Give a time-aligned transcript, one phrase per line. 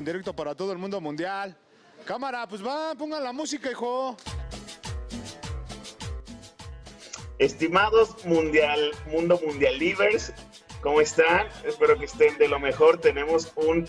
[0.00, 1.54] en directo para todo el mundo mundial.
[2.06, 4.16] Cámara, pues va, pongan la música, hijo.
[7.38, 10.32] Estimados mundial, mundo mundial livers,
[10.80, 11.48] ¿cómo están?
[11.64, 12.98] Espero que estén de lo mejor.
[12.98, 13.86] Tenemos un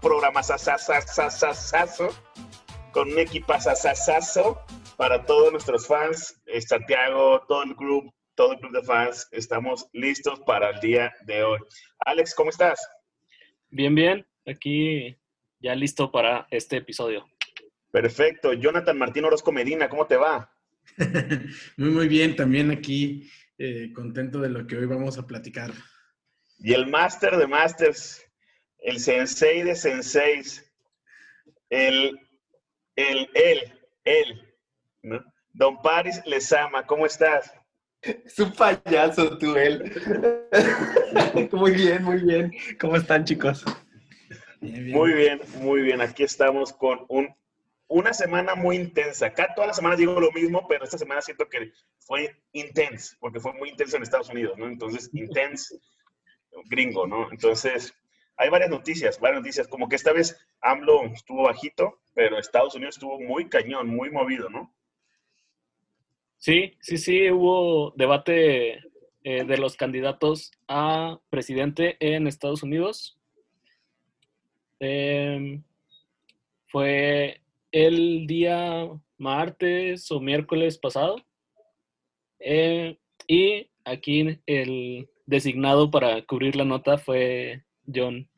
[0.00, 2.08] programa sasasasasazo
[2.92, 4.60] con un equipazazazazo
[4.96, 6.40] para todos nuestros fans.
[6.46, 11.12] Eh, Santiago, todo el grupo, todo el club de fans, estamos listos para el día
[11.24, 11.58] de hoy.
[12.06, 12.78] Alex, ¿cómo estás?
[13.70, 14.24] Bien, bien.
[14.46, 15.18] Aquí
[15.60, 17.26] ya listo para este episodio.
[17.90, 18.52] Perfecto.
[18.52, 20.52] Jonathan Martín Orozco Medina, ¿cómo te va?
[21.76, 22.36] muy, muy bien.
[22.36, 25.72] También aquí eh, contento de lo que hoy vamos a platicar.
[26.58, 28.24] Y el máster de masters,
[28.78, 30.64] el sensei de senseis,
[31.70, 32.18] el,
[32.96, 33.72] el, él,
[34.04, 34.56] él,
[35.02, 35.24] ¿no?
[35.52, 37.52] Don Paris Lezama, ¿cómo estás?
[38.00, 39.92] Es un payaso tú, él.
[41.52, 42.52] muy bien, muy bien.
[42.78, 43.64] ¿Cómo están, chicos?
[44.60, 46.00] Muy bien, muy bien.
[46.00, 47.34] Aquí estamos con un,
[47.86, 49.26] una semana muy intensa.
[49.26, 53.40] Acá todas las semanas digo lo mismo, pero esta semana siento que fue intense, porque
[53.40, 54.66] fue muy intenso en Estados Unidos, ¿no?
[54.66, 55.78] Entonces, intense,
[56.66, 57.30] gringo, ¿no?
[57.30, 57.94] Entonces,
[58.36, 59.68] hay varias noticias, varias noticias.
[59.68, 64.48] Como que esta vez AMLO estuvo bajito, pero Estados Unidos estuvo muy cañón, muy movido,
[64.48, 64.74] ¿no?
[66.36, 68.78] Sí, sí, sí, hubo debate
[69.24, 73.17] eh, de los candidatos a presidente en Estados Unidos.
[74.80, 75.60] Eh,
[76.68, 77.40] fue
[77.72, 81.24] el día martes o miércoles pasado.
[82.40, 88.28] Eh, y aquí el designado para cubrir la nota fue John.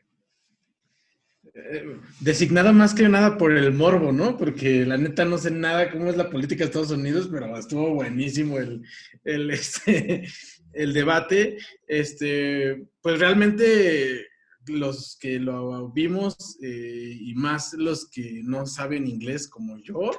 [1.54, 4.36] Eh, designada más que nada por el morbo, ¿no?
[4.36, 7.94] Porque la neta no sé nada cómo es la política de Estados Unidos, pero estuvo
[7.94, 8.82] buenísimo el,
[9.24, 10.26] el, este,
[10.72, 11.58] el debate.
[11.86, 14.29] Este, pues realmente
[14.66, 20.10] los que lo vimos eh, y más los que no saben inglés como yo,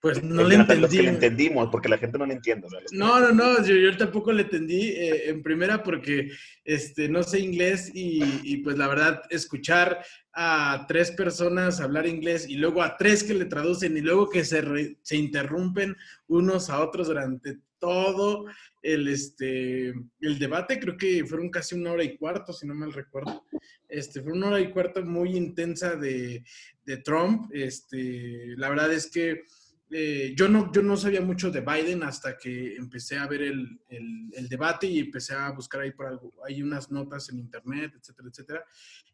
[0.00, 0.80] pues no le entendí.
[0.82, 2.66] Los que le entendimos, porque la gente no le entiende.
[2.92, 6.30] No, no, no, yo, yo tampoco le entendí eh, en primera porque
[6.64, 12.48] este, no sé inglés y, y, pues la verdad escuchar a tres personas hablar inglés
[12.48, 16.68] y luego a tres que le traducen y luego que se, re, se interrumpen unos
[16.70, 18.46] a otros durante todo
[18.80, 22.94] el, este, el debate, creo que fueron casi una hora y cuarto, si no mal
[22.94, 23.44] recuerdo.
[23.86, 26.42] Este, fue una hora y cuarto muy intensa de,
[26.86, 27.50] de Trump.
[27.52, 29.42] Este, la verdad es que
[29.90, 33.78] eh, yo, no, yo no sabía mucho de Biden hasta que empecé a ver el,
[33.90, 36.32] el, debate y empecé a buscar ahí por algo.
[36.46, 38.64] Hay unas notas en internet, etcétera, etcétera.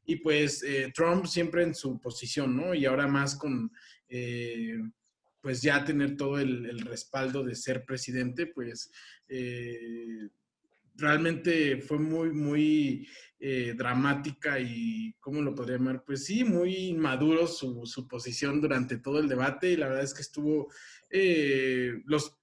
[0.06, 2.72] Y pues eh, Trump siempre en su posición, ¿no?
[2.72, 3.72] Y ahora más con,
[4.08, 4.78] eh,
[5.40, 8.90] pues ya tener todo el, el, respaldo de ser presidente, pues
[9.28, 10.28] eh,
[11.00, 13.08] realmente fue muy, muy
[13.38, 16.04] eh, dramática y, ¿cómo lo podría llamar?
[16.04, 20.14] Pues sí, muy inmaduro su, su, posición durante todo el debate y la verdad es
[20.14, 20.70] que estuvo,
[21.08, 22.36] eh, los,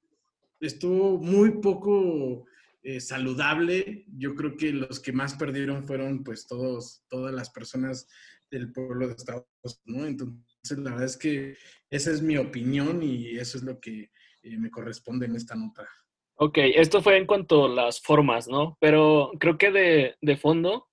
[0.59, 2.45] estuvo muy poco
[2.83, 4.05] eh, saludable.
[4.17, 8.07] Yo creo que los que más perdieron fueron pues todos, todas las personas
[8.49, 10.05] del pueblo de Estados Unidos, ¿no?
[10.05, 10.37] Entonces,
[10.71, 11.57] la verdad es que
[11.89, 14.11] esa es mi opinión y eso es lo que
[14.43, 15.87] eh, me corresponde en esta nota.
[16.35, 18.77] Ok, esto fue en cuanto a las formas, ¿no?
[18.79, 20.87] Pero creo que de, de fondo,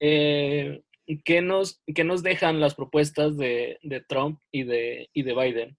[0.00, 0.82] eh,
[1.24, 5.78] ¿qué, nos, ¿qué nos dejan las propuestas de, de Trump y de, y de Biden?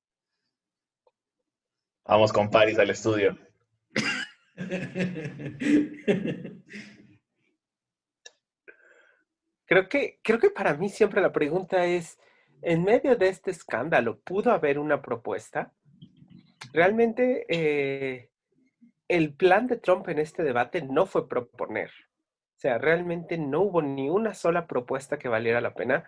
[2.06, 3.38] Vamos con Paris al estudio.
[9.66, 12.18] creo, que, creo que para mí siempre la pregunta es,
[12.66, 15.72] en medio de este escándalo, ¿pudo haber una propuesta?
[16.74, 17.46] Realmente...
[17.50, 18.30] Eh,
[19.08, 21.90] el plan de Trump en este debate no fue proponer.
[21.90, 26.06] O sea, realmente no hubo ni una sola propuesta que valiera la pena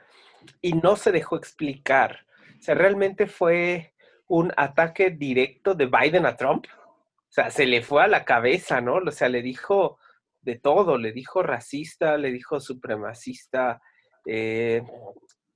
[0.61, 2.25] y no se dejó explicar.
[2.57, 3.93] O sea, realmente fue
[4.27, 6.65] un ataque directo de Biden a Trump.
[6.75, 8.95] O sea, se le fue a la cabeza, ¿no?
[8.95, 9.99] O sea, le dijo
[10.41, 13.81] de todo, le dijo racista, le dijo supremacista,
[14.25, 14.81] eh,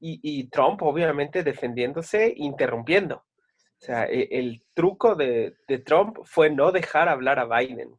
[0.01, 3.18] y, Trump obviamente defendiéndose, interrumpiendo.
[3.18, 7.95] O sea, e, el truco de, de, Trump fue no dejar hablar a Biden.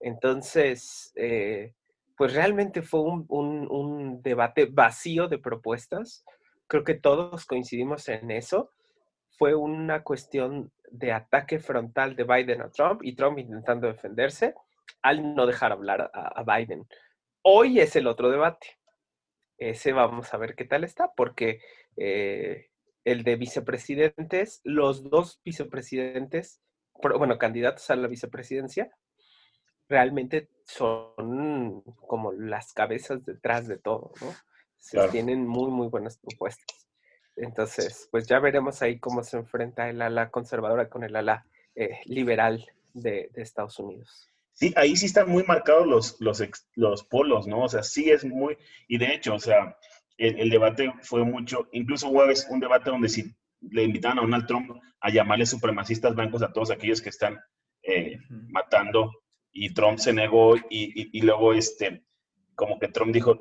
[0.00, 1.74] Entonces, eh,
[2.16, 6.24] pues realmente fue un, un, debate vacío de propuestas.
[6.66, 8.70] Creo que todos coincidimos en eso.
[9.38, 14.54] Fue una cuestión de ataque frontal de Biden a Trump y Trump intentando defenderse
[15.02, 16.86] al no dejar hablar a Biden.
[17.42, 18.78] Hoy es el otro debate.
[19.58, 21.60] Ese vamos a ver qué tal está, porque
[21.96, 22.70] eh,
[23.04, 26.60] el de vicepresidentes, los dos vicepresidentes,
[26.94, 28.90] bueno, candidatos a la vicepresidencia,
[29.88, 34.32] realmente son como las cabezas detrás de todo, ¿no?
[34.78, 35.12] Se claro.
[35.12, 36.88] tienen muy, muy buenas propuestas.
[37.36, 42.00] Entonces, pues ya veremos ahí cómo se enfrenta el ala conservadora con el ala eh,
[42.06, 44.30] liberal de, de, Estados Unidos.
[44.54, 46.42] Sí, ahí sí están muy marcados los, los,
[46.76, 47.62] los polos, ¿no?
[47.64, 48.56] O sea, sí es muy,
[48.88, 49.76] y de hecho, o sea,
[50.16, 54.46] el, el debate fue mucho, incluso hubo un debate donde si le invitaban a Donald
[54.46, 54.70] Trump
[55.00, 57.40] a llamarle supremacistas blancos a todos aquellos que están
[57.82, 58.18] eh,
[58.48, 59.10] matando
[59.52, 62.04] y Trump se negó y, y, y, luego este,
[62.54, 63.38] como que Trump dijo,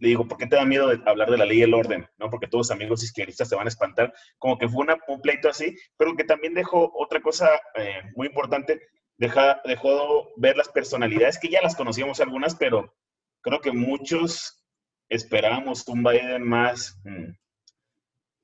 [0.00, 2.06] le digo, ¿por qué te da miedo de hablar de la ley y el orden?
[2.18, 2.30] ¿no?
[2.30, 4.12] Porque todos los amigos izquierdistas te van a espantar.
[4.38, 8.28] Como que fue una, un pleito así, pero que también dejó otra cosa eh, muy
[8.28, 8.80] importante,
[9.20, 12.94] dejó ver las personalidades, que ya las conocíamos algunas, pero
[13.42, 14.64] creo que muchos
[15.08, 17.32] esperábamos un Biden más, mm,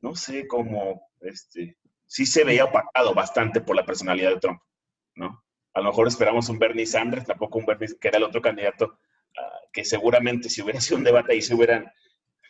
[0.02, 4.61] no sé, como, este, sí se veía opacado bastante por la personalidad de Trump,
[5.14, 5.43] ¿no?
[5.75, 8.99] A lo mejor esperamos un Bernie Sanders, tampoco un Bernie, que era el otro candidato
[9.76, 11.93] que seguramente si hubiera sido un debate ahí se hubieran,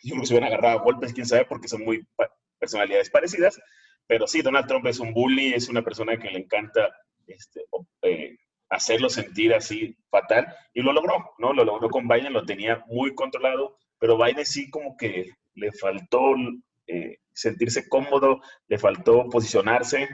[0.01, 2.07] se hubieran agarrado a golpes, quién sabe, porque son muy
[2.57, 3.59] personalidades parecidas.
[4.07, 6.89] Pero sí, Donald Trump es un bully, es una persona que le encanta
[7.27, 7.61] este,
[8.01, 8.37] eh,
[8.69, 11.53] hacerlo sentir así fatal, y lo logró, ¿no?
[11.53, 16.35] Lo logró con Biden, lo tenía muy controlado, pero Biden sí como que le faltó
[16.87, 20.07] eh, sentirse cómodo, le faltó posicionarse,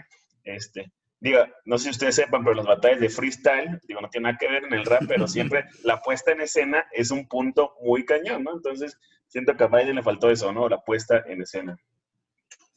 [0.44, 4.26] este, diga, no sé si ustedes sepan, pero las batallas de freestyle, digo, no tiene
[4.26, 7.76] nada que ver en el rap, pero siempre la puesta en escena es un punto
[7.82, 8.54] muy cañón, ¿no?
[8.54, 10.68] Entonces, siento que a Biden le faltó eso, ¿no?
[10.68, 11.78] La puesta en escena.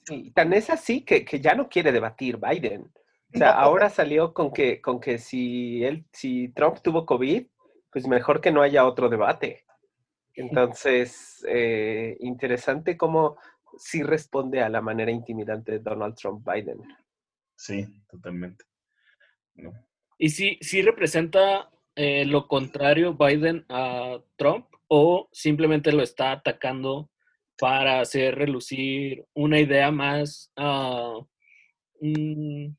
[0.06, 2.88] Sí, tan es así que, que ya no quiere debatir Biden.
[3.36, 7.46] O sea, ahora salió con que, con que si, él, si Trump tuvo COVID,
[7.92, 9.64] pues mejor que no haya otro debate.
[10.34, 13.36] Entonces, eh, interesante cómo
[13.78, 16.78] sí responde a la manera intimidante de Donald Trump Biden.
[17.54, 18.64] Sí, totalmente.
[20.18, 27.10] ¿Y si, si representa eh, lo contrario Biden a Trump o simplemente lo está atacando
[27.58, 31.26] para hacer relucir una idea más uh,
[32.00, 32.76] mm,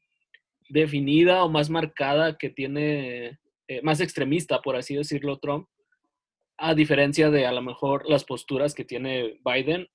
[0.70, 5.68] definida o más marcada que tiene, eh, más extremista, por así decirlo, Trump,
[6.58, 9.88] a diferencia de a lo mejor las posturas que tiene Biden,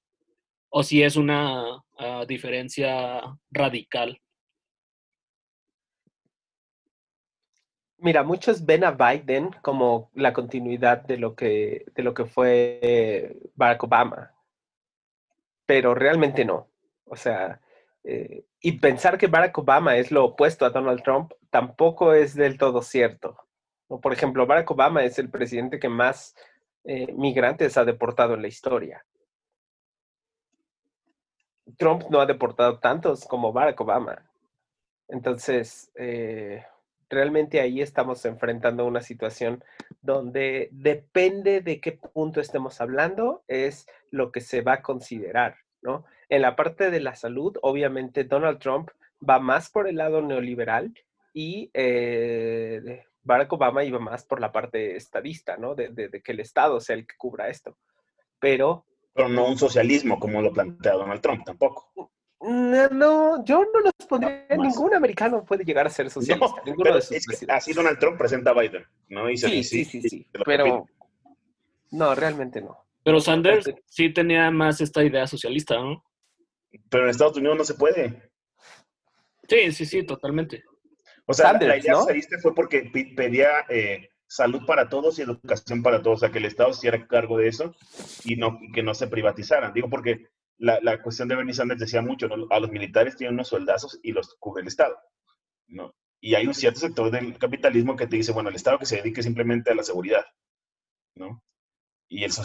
[0.70, 3.20] o si es una uh, diferencia
[3.50, 4.18] radical?
[7.98, 13.38] Mira, muchos ven a Biden como la continuidad de lo que, de lo que fue
[13.54, 14.34] Barack Obama,
[15.66, 16.68] pero realmente no.
[17.04, 17.60] O sea,
[18.04, 22.58] eh, y pensar que Barack Obama es lo opuesto a Donald Trump tampoco es del
[22.58, 23.36] todo cierto.
[23.86, 26.34] Por ejemplo, Barack Obama es el presidente que más
[26.84, 29.04] eh, migrantes ha deportado en la historia.
[31.76, 34.30] Trump no ha deportado tantos como Barack Obama.
[35.08, 36.64] Entonces, eh,
[37.08, 39.62] realmente ahí estamos enfrentando una situación
[40.00, 46.04] donde depende de qué punto estemos hablando, es lo que se va a considerar, ¿no?
[46.32, 48.88] En la parte de la salud, obviamente Donald Trump
[49.28, 50.90] va más por el lado neoliberal
[51.34, 55.74] y eh, Barack Obama iba más por la parte estadista, ¿no?
[55.74, 57.76] De, de, que el Estado sea el que cubra esto.
[58.40, 58.86] Pero...
[59.12, 62.10] Pero no un socialismo como lo plantea Donald Trump tampoco.
[62.40, 64.46] No, no, yo no los pondría.
[64.56, 66.62] Ningún americano puede llegar a ser socialista.
[66.64, 69.28] ninguno de sus es así Donald Trump presenta a Biden, ¿no?
[69.28, 70.88] Y sí, sí, sí, sí, Pero
[71.90, 72.78] no, realmente no.
[73.04, 76.02] Pero Sanders sí tenía más esta idea socialista, ¿no?
[76.88, 78.30] Pero en Estados Unidos no se puede.
[79.48, 80.64] Sí, sí, sí, totalmente.
[81.26, 86.02] O sea, la idea socialista fue porque pedía eh, salud para todos y educación para
[86.02, 87.74] todos, o sea, que el Estado se hiciera cargo de eso
[88.24, 89.72] y no que no se privatizaran.
[89.72, 92.46] Digo, porque la, la, cuestión de Bernie Sanders decía mucho, ¿no?
[92.50, 94.96] a los militares tienen unos soldazos y los cubre el Estado,
[95.68, 95.94] ¿no?
[96.20, 98.96] Y hay un cierto sector del capitalismo que te dice, bueno, el Estado que se
[98.96, 100.24] dedique simplemente a la seguridad,
[101.16, 101.42] ¿no?
[102.08, 102.42] Y eso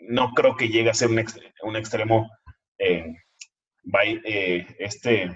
[0.00, 1.22] no creo que llegue a ser un,
[1.62, 2.30] un extremo,
[2.78, 3.14] eh,
[4.24, 5.26] eh, este,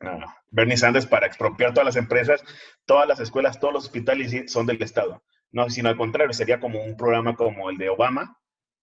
[0.00, 2.42] uh, Bernie Sanders para expropiar todas las empresas,
[2.84, 5.22] todas las escuelas, todos los hospitales son del Estado.
[5.52, 8.38] No, sino al contrario, sería como un programa como el de Obama,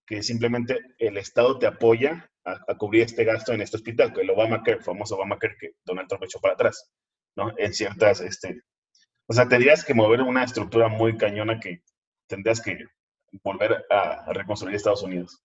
[0.06, 4.30] que simplemente el Estado te apoya a, cubrir este gasto en este hospital, que el
[4.30, 6.92] Obamacare, el famoso Obamacare que Donald Trump echó para atrás,
[7.36, 7.54] ¿no?
[7.58, 8.62] En ciertas, este,
[9.28, 11.84] o sea, tendrías que mover una estructura muy cañona que
[12.28, 12.86] tendrías que
[13.44, 15.42] volver a, reconstruir Estados Unidos.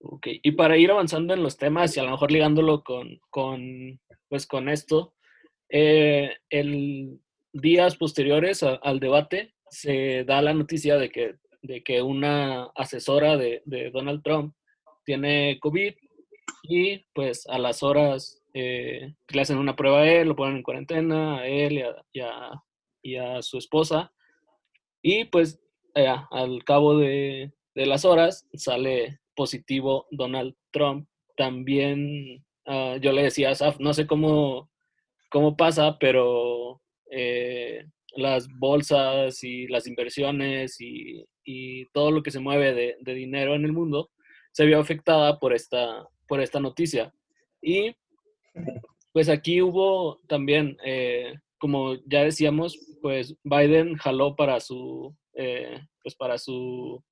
[0.00, 4.00] Ok, y para ir avanzando en los temas y a lo mejor ligándolo con, con
[4.28, 5.14] pues con esto,
[5.68, 7.20] eh, el
[7.52, 13.62] días posteriores al debate se da la noticia de que, de que una asesora de,
[13.64, 14.54] de Donald Trump
[15.04, 15.94] tiene COVID
[16.62, 20.62] y pues a las horas eh, le hacen una prueba a él, lo ponen en
[20.62, 21.84] cuarentena, a él
[23.02, 24.12] y a, su esposa.
[25.02, 25.60] Y pues
[25.94, 33.50] eh, al cabo de, las horas sale positivo Donald Trump también ah, yo le decía
[33.50, 34.68] a Saf, no sé cómo,
[35.30, 37.84] cómo pasa, pero eh,
[38.16, 41.24] las bolsas y las inversiones y,
[41.94, 44.10] todo lo que se mueve de, dinero en el mundo
[44.52, 47.10] se vio afectada por esta, por esta noticia.
[47.62, 47.94] Y
[49.14, 56.14] pues aquí hubo también, eh, como ya decíamos, pues Biden jaló para su, eh, pues
[56.16, 57.02] para su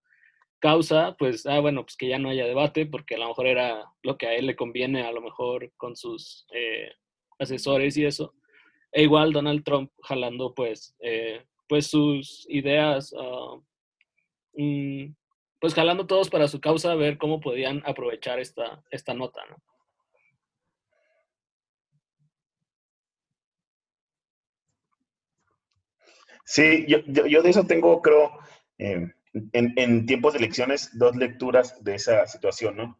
[0.58, 3.84] causa, pues, ah, bueno, pues que ya no haya debate, porque a lo mejor era
[4.02, 6.92] lo que a él le conviene, a lo mejor con sus eh,
[7.38, 8.34] asesores y eso.
[8.92, 13.12] E igual Donald Trump jalando pues, eh, pues sus ideas,
[14.54, 15.06] mm,
[15.60, 19.56] pues jalando todos para su causa, ver cómo podían aprovechar esta, esta nota, ¿no?
[26.46, 28.30] Sí, yo, yo, de eso tengo, creo,
[28.78, 29.12] eh,
[29.52, 32.98] en, en, tiempos de elecciones, dos lecturas de esa situación, ¿no?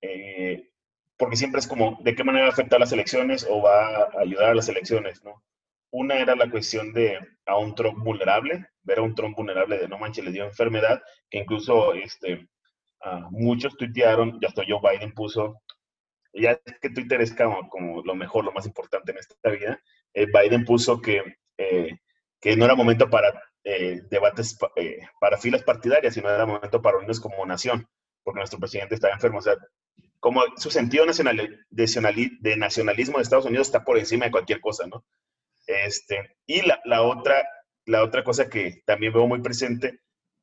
[0.00, 0.70] Eh,
[1.16, 4.50] porque siempre es como, ¿de qué manera afecta a las elecciones o va a ayudar
[4.50, 5.42] a las elecciones, no?
[5.90, 9.88] Una era la cuestión de a un Trump vulnerable, ver a un Trump vulnerable de
[9.88, 12.48] no manches, le dio enfermedad, que incluso este,
[13.30, 15.62] muchos tuitearon, ya hasta Joe Biden puso,
[16.32, 19.80] ya que Twitter es como, como lo mejor, lo más importante en esta vida,
[20.12, 21.22] eh, Biden puso que,
[21.56, 21.98] eh,
[22.40, 23.32] que no era momento para
[23.68, 24.56] eh, debates,
[25.18, 27.84] para filas partidarias, sino era momento para unirnos como nación,
[28.22, 29.38] porque nuestro presidente estaba enfermo.
[29.38, 29.56] O sea,
[30.20, 34.86] como su sentido nacional, de, nacionalismo de Estados Unidos está por encima de cualquier cosa,
[34.86, 35.04] ¿no?
[35.66, 37.44] Este, y la, la, otra,
[37.86, 39.98] la otra cosa que también veo muy presente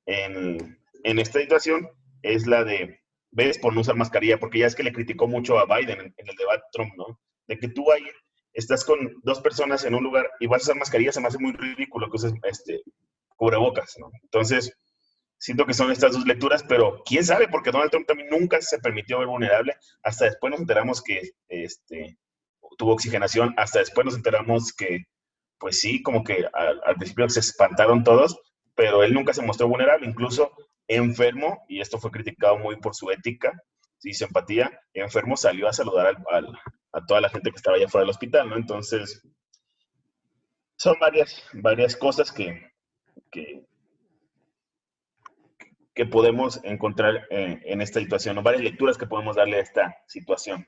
[0.05, 1.87] en, en, esta situación
[2.23, 2.99] es la de,
[3.31, 6.27] ves, por no usar mascarilla, porque ya es que le criticó mucho a Biden en,
[6.27, 7.21] el debate Trump, ¿no?
[7.47, 8.03] De que tú ahí
[8.51, 11.39] estás con dos personas en un lugar y vas a usar mascarilla, se me hace
[11.39, 12.83] muy ridículo que uses este,
[13.43, 13.97] cubrebocas.
[14.23, 14.73] Entonces,
[15.37, 18.79] siento que son estas dos lecturas, pero quién sabe, porque Donald Trump también nunca se
[18.79, 19.75] permitió ver vulnerable.
[20.01, 22.17] Hasta después nos enteramos que este,
[22.77, 25.03] tuvo oxigenación, hasta después nos enteramos que,
[25.57, 28.39] pues sí, como que al, principio se espantaron todos,
[28.75, 30.53] pero él nunca se mostró vulnerable, incluso
[30.87, 33.51] enfermo, y esto fue criticado muy por su ética
[34.03, 36.17] y su empatía, enfermo salió a saludar
[36.93, 38.55] a toda la gente que estaba allá fuera del hospital, ¿no?
[38.55, 39.21] Entonces,
[40.77, 42.72] son varias, varias cosas que,
[43.33, 43.65] que,
[45.93, 50.67] que podemos encontrar en esta situación, o varias lecturas que podemos darle a esta situación.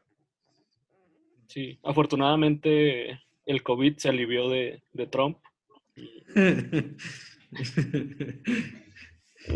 [1.47, 4.81] Sí, afortunadamente el COVID se alivió de,
[5.11, 5.37] Trump.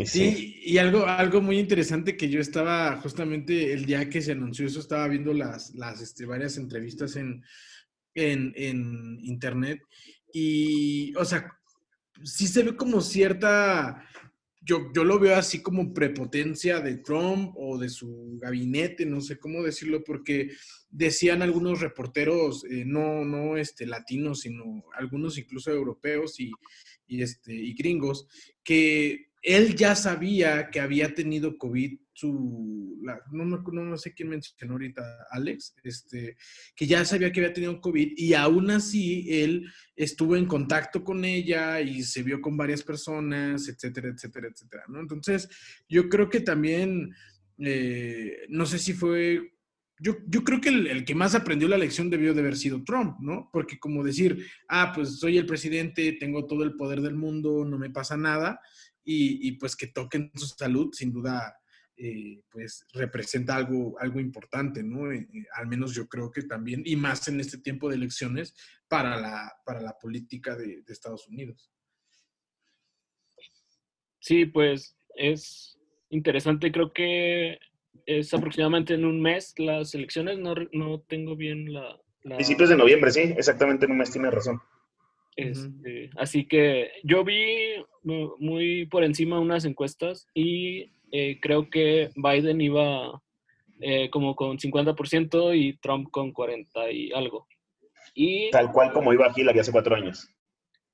[0.04, 4.66] Sí, y algo, algo muy interesante que yo estaba justamente el día que se anunció
[4.66, 7.42] eso, estaba viendo las, las este, varias entrevistas en,
[8.14, 9.80] en, en, internet
[10.32, 11.59] y, o sea,
[12.24, 14.04] sí se ve como cierta
[14.62, 19.38] yo, yo, lo veo así como prepotencia de Trump o de su gabinete, no sé
[19.38, 20.50] cómo decirlo, porque
[20.90, 26.52] decían algunos reporteros, eh, no, no este, latinos, sino algunos incluso europeos y,
[27.06, 28.26] y, este, y gringos,
[28.62, 33.00] que él ya sabía que había tenido COVID, su,
[33.32, 36.36] no, no, sé quién mencionó ahorita, Alex, este,
[36.76, 41.24] que ya sabía que había tenido COVID y aún así él estuvo en contacto con
[41.24, 45.00] ella y se vio con varias personas, etcétera, etcétera, etcétera, ¿no?
[45.00, 45.48] Entonces,
[45.88, 47.14] yo creo que también,
[47.58, 49.54] eh, no sé si fue
[50.02, 52.82] yo, yo, creo que el, el, que más aprendió la lección debió de haber sido
[52.84, 53.50] Trump, ¿no?
[53.52, 57.78] Porque como decir, ah, pues soy el presidente, tengo todo el poder del mundo, no
[57.78, 58.60] me pasa nada,
[59.04, 61.59] y, pues que toquen su salud, sin duda,
[62.02, 65.12] eh, pues representa algo, algo importante, ¿no?
[65.12, 68.54] Eh, eh, al menos yo creo que también, y más en este tiempo de elecciones,
[68.88, 71.70] para la, para la política de, Estados Unidos.
[74.18, 75.78] Sí, pues es
[76.08, 77.58] interesante, creo que
[78.06, 82.36] es aproximadamente en un mes las elecciones, no, no tengo bien la, la...
[82.36, 84.58] Principios de noviembre, sí, exactamente en un mes, tiene razón.
[85.36, 92.60] Este, así que yo vi muy por encima unas encuestas y eh, creo que Biden
[92.60, 93.20] iba
[93.80, 97.46] eh, como con 50% y Trump con 40 y algo.
[98.14, 100.28] Y, Tal cual como iba Hillary hace cuatro años.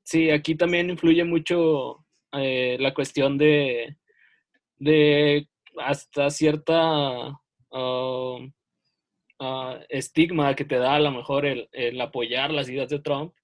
[0.03, 3.97] Sí, aquí también influye mucho eh, la cuestión de,
[4.79, 8.53] de hasta cierta um,
[9.41, 13.35] uh, estigma que te da a lo mejor el, el apoyar las ideas de Trump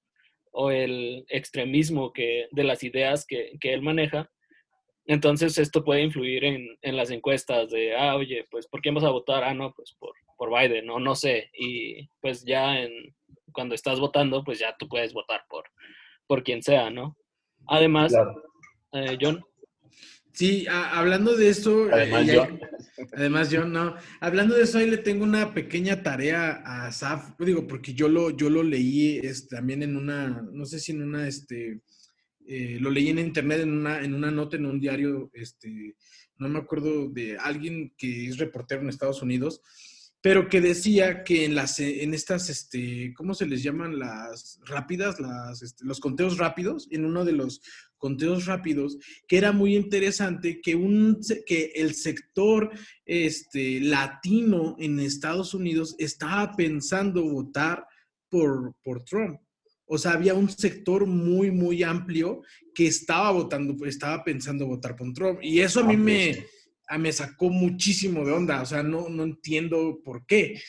[0.52, 4.30] o el extremismo que, de las ideas que, que él maneja.
[5.06, 9.04] Entonces esto puede influir en, en, las encuestas de, ah, oye, pues ¿por quién vas
[9.04, 9.42] a votar?
[9.42, 11.50] Ah, no, pues por, por Biden, no, no sé.
[11.58, 13.14] Y pues ya en,
[13.52, 15.64] cuando estás votando, pues ya tú puedes votar por,
[16.26, 17.16] por quien sea, ¿no?
[17.66, 18.14] Además,
[18.92, 19.44] eh, John.
[20.32, 22.46] Sí, a- hablando de esto, Además, eh, yo.
[23.12, 23.96] Además, yo no.
[24.20, 27.32] Hablando de eso, ahí le tengo una pequeña tarea a Saf.
[27.38, 31.02] Digo, porque yo lo, yo lo leí es, también en una, no sé si en
[31.02, 31.80] una, este,
[32.46, 35.96] eh, lo leí en internet, en una, en una nota, en un diario, este,
[36.36, 39.60] no me acuerdo de alguien que es reportero en Estados Unidos,
[40.22, 43.98] pero que decía que en las, en estas, este, ¿cómo se les llaman?
[43.98, 47.60] Las rápidas, las, este, los conteos rápidos, en uno de los
[47.98, 52.70] conteos rápidos, que era muy interesante que, un, que el sector
[53.04, 57.84] este, latino en Estados Unidos estaba pensando votar
[58.28, 59.40] por, por Trump.
[59.86, 62.42] O sea, había un sector muy, muy amplio
[62.74, 65.40] que estaba votando, estaba pensando votar por Trump.
[65.42, 66.46] Y eso a mí me,
[66.88, 68.62] a- me sacó muchísimo de onda.
[68.62, 70.60] O sea, no, no entiendo por qué.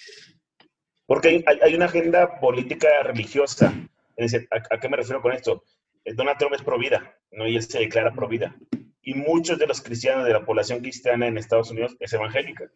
[1.06, 3.74] Porque hay, una agenda política religiosa.
[4.16, 5.64] Es decir, ¿a, a qué me refiero con esto?
[6.06, 7.48] Eh, Donald Trump es pro vida, ¿no?
[7.48, 8.56] Y él se declara pro vida.
[9.02, 12.72] Y muchos de los cristianos de la población cristiana en Estados Unidos es evangélica.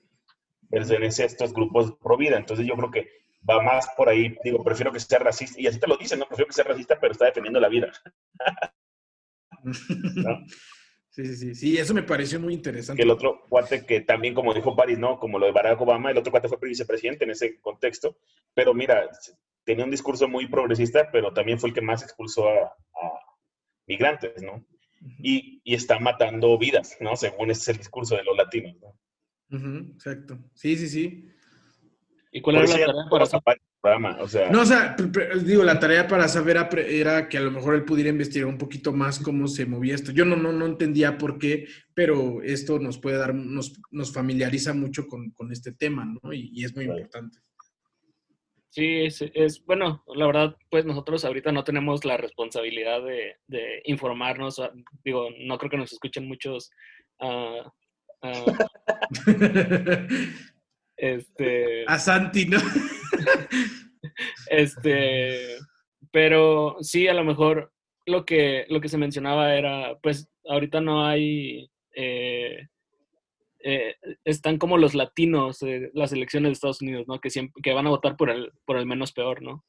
[0.69, 2.37] Pertenece a estos grupos pro vida.
[2.37, 3.07] Entonces yo creo que
[3.49, 4.35] va más por ahí.
[4.43, 5.59] Digo, prefiero que sea racista.
[5.59, 6.27] Y así te lo dicen, ¿no?
[6.27, 7.91] Prefiero que sea racista, pero está defendiendo la vida.
[11.09, 13.01] Sí, sí, sí, sí, eso me pareció muy interesante.
[13.01, 15.17] el otro cuate que también, como dijo Paris, ¿no?
[15.17, 18.19] Como lo de Barack Obama, el otro cuate fue vicepresidente en ese contexto.
[18.53, 19.09] Pero mira,
[19.63, 23.19] tenía un discurso muy progresista, pero también fue el que más expulsó a, a
[23.87, 24.63] migrantes, ¿no?
[25.17, 27.15] Y, y está matando vidas, ¿no?
[27.15, 28.93] Según ese es el discurso de los latinos, ¿no?
[29.95, 30.37] Exacto.
[30.53, 31.29] Sí, sí, sí.
[32.37, 33.25] ¿Y cuál era la tarea no para
[33.81, 34.95] programa, o sea, No, o sea,
[35.43, 38.93] digo, la tarea para saber era que a lo mejor él pudiera investigar un poquito
[38.93, 40.11] más cómo se movía esto.
[40.11, 44.73] Yo no, no, no entendía por qué, pero esto nos puede dar, nos, nos familiariza
[44.75, 46.31] mucho con, con este tema, ¿no?
[46.31, 47.39] Y, y es muy importante.
[48.69, 53.81] Sí, es, es- bueno, la verdad, pues nosotros ahorita no tenemos la responsabilidad de, de
[53.85, 54.59] informarnos.
[54.59, 54.71] ah,
[55.03, 56.69] Digo, no creo que nos escuchen muchos,
[57.19, 57.71] ah,
[60.97, 62.57] este, A Santi, ¿no?
[64.49, 65.57] este,
[66.11, 67.71] pero sí, a lo mejor
[68.05, 72.67] lo que, lo que se mencionaba era, pues ahorita no hay, eh,
[73.59, 77.19] eh, están como los latinos, eh, las elecciones de Estados Unidos, ¿no?
[77.19, 79.63] Que siempre, que van a votar por el, por el menos peor, ¿no?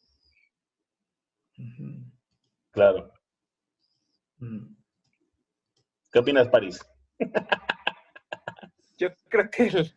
[2.70, 3.12] Claro.
[4.38, 4.76] Mm.
[6.12, 6.80] ¿Qué opinas, París?
[8.96, 9.94] Yo creo que el,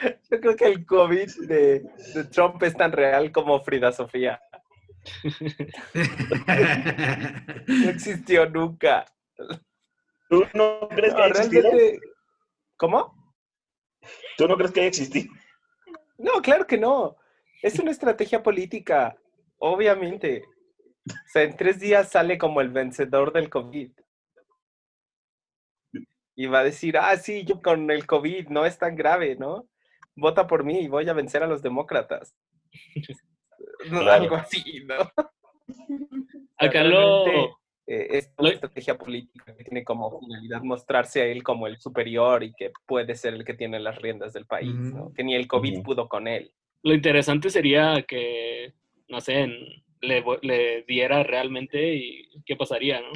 [0.30, 1.80] yo creo que el COVID de,
[2.14, 4.40] de Trump es tan real como Frida Sofía.
[7.66, 9.04] No existió nunca.
[10.28, 11.62] ¿Tú no crees que No, haya existido?
[11.70, 12.00] realmente.
[12.76, 13.34] ¿Cómo?
[14.36, 15.32] ¿Tú no crees que haya existido?
[16.18, 17.16] No, claro que no.
[17.62, 19.16] Es una estrategia política,
[19.58, 20.44] obviamente.
[21.06, 23.92] O sea, en tres días sale como el vencedor del COVID.
[26.36, 29.68] Y va a decir, ah, sí, yo con el COVID no es tan grave, ¿no?
[30.16, 32.34] Vota por mí y voy a vencer a los demócratas.
[33.90, 34.22] No, Claro.
[34.24, 34.94] Algo así, ¿no?
[36.58, 37.54] Acá lo, realmente,
[37.86, 41.78] eh, es una lo- estrategia política que tiene como finalidad mostrarse a él como el
[41.78, 45.04] superior y que puede ser el que tiene las riendas del país, ¿no?
[45.06, 45.14] Ujú.
[45.14, 46.52] Que ni el COVID pudo con él.
[46.82, 48.72] lo interesante sería que,
[49.08, 49.46] no sé,
[50.00, 53.12] le, le diera realmente y qué pasaría, ¿no?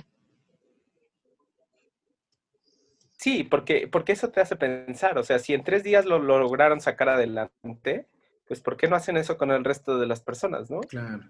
[3.18, 6.38] Sí, porque, porque eso te hace pensar, o sea, si en tres días lo, lo
[6.38, 8.07] lograron sacar adelante,
[8.46, 10.81] pues ¿por qué no hacen eso con el resto de las personas, no?
[10.81, 11.24] Claro.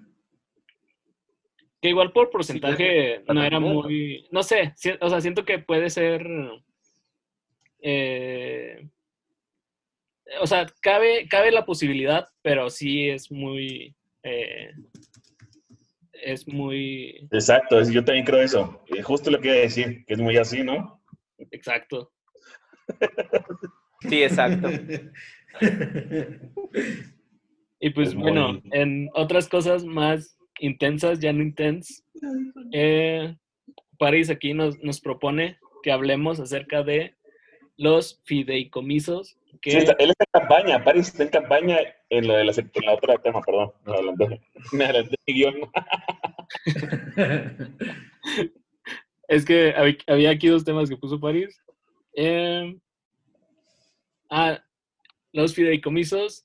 [1.80, 5.88] Que igual por porcentaje no era muy, no sé, si- o sea, siento que puede
[5.88, 6.26] ser,
[7.80, 8.86] eh,
[10.40, 14.72] o sea, cabe, cabe la posibilidad, pero sí es muy, eh,
[16.12, 18.82] es muy Exacto, yo también creo eso.
[18.94, 20.97] Eh, Justo lo que iba a decir, que es muy así, ¿no?
[21.50, 22.12] Exacto.
[24.08, 24.68] Sí, exacto.
[27.80, 32.04] Y pues muy- bueno, en otras cosas más intensas, ya no intensas,
[32.72, 33.36] eh,
[33.98, 37.14] París aquí nos, nos propone que hablemos acerca de
[37.76, 39.70] los fideicomisos que...
[39.70, 41.78] Sí, está- él está en campaña, París está en campaña
[42.10, 43.70] en la, de la, en la otra tema, perdón.
[43.86, 44.40] Me adelanté,
[44.72, 45.54] me adelanté mi guion.
[49.28, 51.60] Es que hab- había aquí dos temas que puso París.
[52.14, 52.76] Eh,
[54.30, 54.62] ah,
[55.32, 56.44] los fideicomisos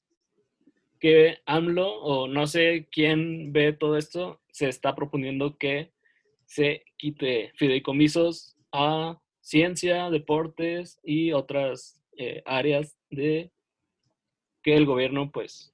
[0.99, 5.91] que AMLO, o no sé quién ve todo esto, se está proponiendo que
[6.45, 13.51] se quite fideicomisos a ciencia, deportes y otras eh, áreas de
[14.61, 15.73] que el gobierno pues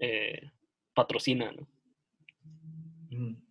[0.00, 0.50] eh,
[0.94, 1.66] patrocina, ¿no?
[3.10, 3.47] Mm.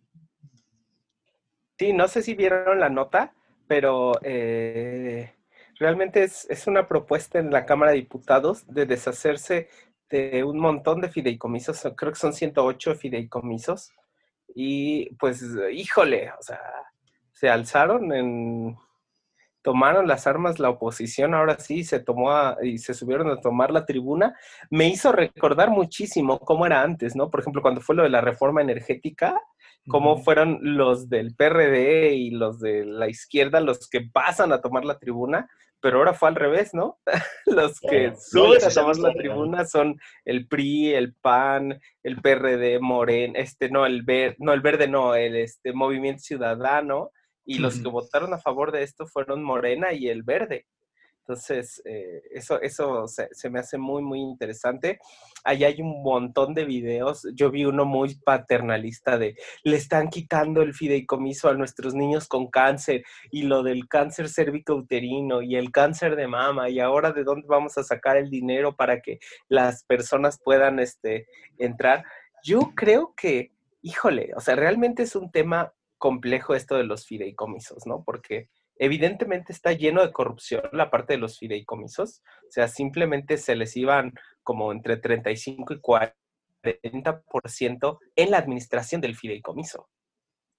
[1.78, 3.32] Sí, no sé si vieron la nota,
[3.68, 5.32] pero eh,
[5.78, 9.68] realmente es, es, una propuesta en la Cámara de Diputados de deshacerse
[10.10, 13.92] de un montón de fideicomisos, creo que son 108 fideicomisos,
[14.54, 16.60] y pues, híjole, o sea,
[17.32, 18.76] se alzaron en,
[19.62, 23.84] tomaron las armas la oposición, ahora sí se tomó y se subieron a tomar la
[23.84, 24.34] tribuna,
[24.70, 27.30] me hizo recordar muchísimo cómo era antes, ¿no?
[27.30, 29.40] Por ejemplo, cuando fue lo de la reforma energética,
[29.88, 34.84] cómo fueron los del PRD y los de la izquierda los que pasan a tomar
[34.84, 35.48] la tribuna,
[35.80, 36.98] pero ahora fue al revés, ¿no?
[37.46, 43.36] los que suben a tomar la tribuna son el PRI, el PAN, el PRD, Moren,
[43.36, 47.10] este no, el verde, no, el verde no, el este Movimiento Ciudadano,
[47.48, 50.66] y los que votaron a favor de esto fueron Morena y el Verde.
[51.28, 54.98] Entonces, eh, eso, eso se, me hace muy, muy interesante.
[55.44, 57.28] Ahí hay un montón de videos.
[57.34, 62.46] Yo vi uno muy paternalista de, le están quitando el fideicomiso a nuestros niños con
[62.46, 67.46] cáncer y lo del cáncer cérvico-uterino y el cáncer de mama y ahora de dónde
[67.46, 71.26] vamos a sacar el dinero para que las personas puedan este,
[71.58, 72.06] entrar.
[72.42, 77.86] Yo creo que, híjole, o sea, realmente es un tema complejo esto de los fideicomisos,
[77.86, 78.02] ¿no?
[78.02, 83.56] Porque evidentemente está lleno de corrupción la parte de los fideicomisos, o sea, simplemente se
[83.56, 89.88] les iban como entre 35 y 40% en la administración del fideicomiso.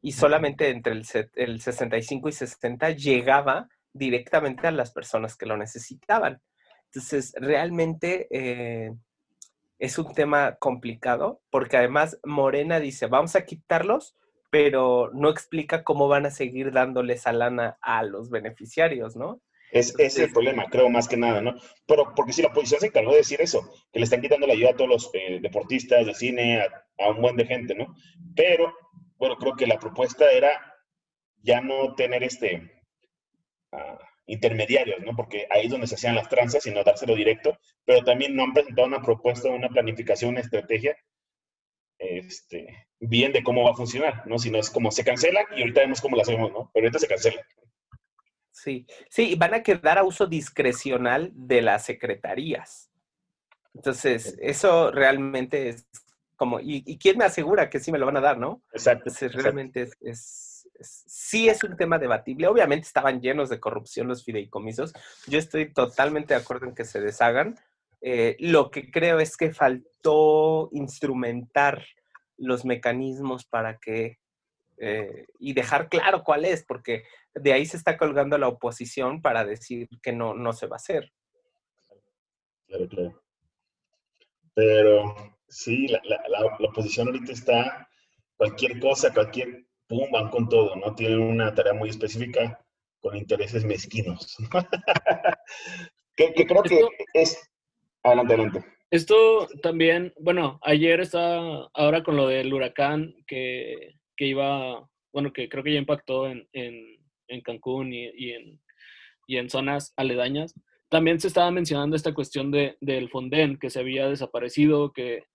[0.02, 6.42] Y solamente entre el, 65 y 60 llegaba directamente a las personas que lo necesitaban.
[6.86, 8.94] Entonces, realmente eh,
[9.78, 14.16] es un tema complicado porque además Morena dice, vamos a quitarlos,
[14.50, 19.42] pero no explica cómo van a seguir dándole esa lana a los beneficiarios, ¿no?
[19.72, 21.54] Es, ese es el problema, creo, más que nada, ¿no?
[21.86, 24.54] Pero porque si la oposición se encargó de decir eso, que le están quitando la
[24.54, 26.62] ayuda a todos los eh, deportistas de cine,
[26.98, 27.96] a, un buen de gente, ¿no?
[28.36, 28.74] Pero,
[29.18, 30.50] bueno, creo que la propuesta era
[31.42, 32.84] ya no tener este
[33.72, 35.16] uh, intermediarios, ¿no?
[35.16, 38.44] Porque ahí es donde se hacían las tranzas y no dárselo directo, pero también no
[38.44, 40.96] han presentado una propuesta, una planificación, una estrategia
[42.00, 44.40] este, bien de cómo va a funcionar, ¿no?
[44.40, 46.72] Si no es como se cancela y ahorita vemos cómo lo hacemos, ¿no?
[46.74, 47.42] Pero ahorita se cancela.
[48.52, 52.90] Sí, sí, van a quedar a uso discrecional de las secretarías.
[53.74, 55.88] Entonces, eso realmente es
[56.36, 58.64] como, ¿y, quién me asegura que sí me lo van a dar, no?
[58.74, 59.04] Exacto.
[59.10, 62.48] Entonces, realmente Es, sí es un tema debatible.
[62.48, 64.94] Obviamente estaban llenos de corrupción los fideicomisos.
[65.28, 67.60] Yo estoy totalmente de acuerdo en que se deshagan,
[68.02, 71.86] eh, lo que creo es que faltó instrumentar
[72.38, 74.20] los mecanismos para que,
[74.78, 79.46] eh, y dejar claro cuál es, porque de ahí se está colgando la oposición para
[79.46, 81.12] decir que no, no se va a hacer.
[82.68, 83.24] Claro, claro.
[84.54, 85.16] Pero
[85.48, 87.90] sí, la, la, oposición ahorita está,
[88.38, 90.96] cualquier cosa, cualquier, pum, van con todo, ¿no?
[90.96, 92.64] Tienen una tarea muy específica
[93.00, 94.38] con intereses mezquinos.
[96.16, 96.82] que, que, creo que
[97.14, 97.50] es,
[98.04, 98.66] Adelante, adelante.
[98.92, 105.64] Esto también, bueno, ayer estaba ahora con lo del huracán que, iba, bueno, que creo
[105.64, 106.48] que ya impactó en,
[107.44, 108.60] Cancún y, en,
[109.28, 110.56] en zonas aledañas.
[110.90, 115.26] También se estaba mencionando esta cuestión de, del Fonden, que se había desaparecido, que,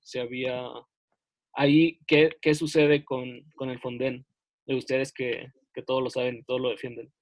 [0.00, 0.64] se había...
[1.54, 4.24] Ahí, ¿qué, qué sucede con, con, el Fonden?
[4.66, 7.12] De ustedes que, que todos lo saben y todos lo defienden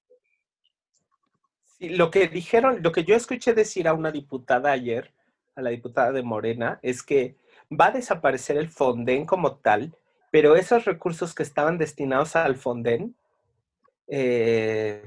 [1.79, 5.13] lo que dijeron, lo que yo escuché decir a una diputada ayer,
[5.55, 7.35] a la diputada de Morena, es que
[7.69, 9.95] va a desaparecer el Fonden como tal,
[10.31, 13.15] pero esos recursos que estaban destinados al Fonden
[14.07, 15.03] eh,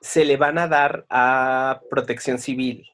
[0.00, 2.86] se le van a dar a protección civil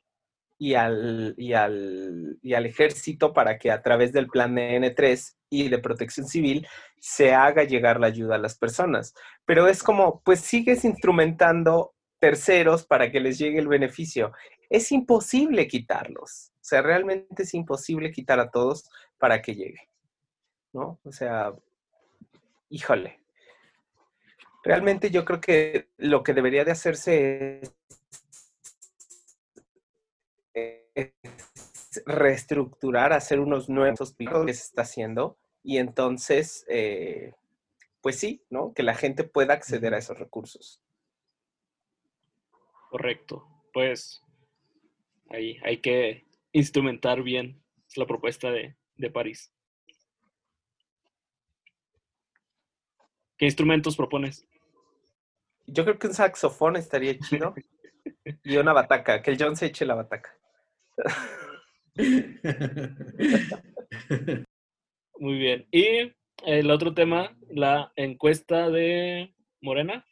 [0.58, 5.34] y al, y, al, y al ejército para que a través del plan de N3
[5.48, 6.66] y de protección civil
[6.98, 9.14] se haga llegar la ayuda a las personas.
[9.46, 14.32] Pero es como, pues sigues instrumentando terceros para que les llegue el beneficio.
[14.68, 16.52] Es imposible quitarlos.
[16.54, 19.88] O sea, realmente es imposible quitar a todos para que llegue.
[20.72, 21.00] ¿No?
[21.02, 21.52] O sea,
[22.68, 23.18] híjole.
[24.62, 27.62] Realmente yo creo que lo que debería de hacerse
[30.54, 31.12] es,
[32.04, 37.34] reestructurar, hacer unos nuevos hospitales que se está haciendo y entonces, eh,
[38.00, 38.72] pues sí, ¿no?
[38.74, 40.82] Que la gente pueda acceder a esos recursos.
[42.90, 43.46] Correcto.
[43.72, 44.20] Pues
[45.28, 47.62] ahí hay que instrumentar bien
[47.94, 48.74] la propuesta de,
[49.12, 49.52] París.
[53.38, 54.46] ¿Qué instrumentos propones?
[55.66, 57.54] Yo creo que un saxofón estaría chido.
[58.44, 60.36] y una bataca, que el John se eche la bataca.
[65.18, 65.68] Muy bien.
[65.70, 66.12] Y
[66.44, 70.04] el otro tema, la encuesta de Morena.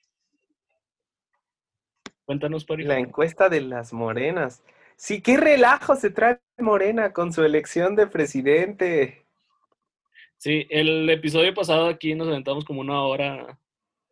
[2.28, 2.84] Cuéntanos, Pari.
[2.84, 4.62] La encuesta de las morenas.
[4.96, 9.24] Sí, qué relajo se trae Morena con su elección de presidente.
[10.36, 13.58] Sí, el episodio pasado aquí nos aventamos como una hora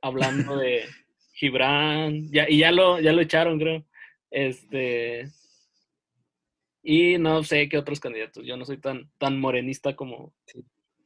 [0.00, 0.86] hablando de
[1.34, 3.84] Gibran, ya, y ya lo, ya lo echaron, creo.
[4.30, 5.28] Este,
[6.82, 8.46] y no sé qué otros candidatos.
[8.46, 10.32] Yo no soy tan, tan morenista como,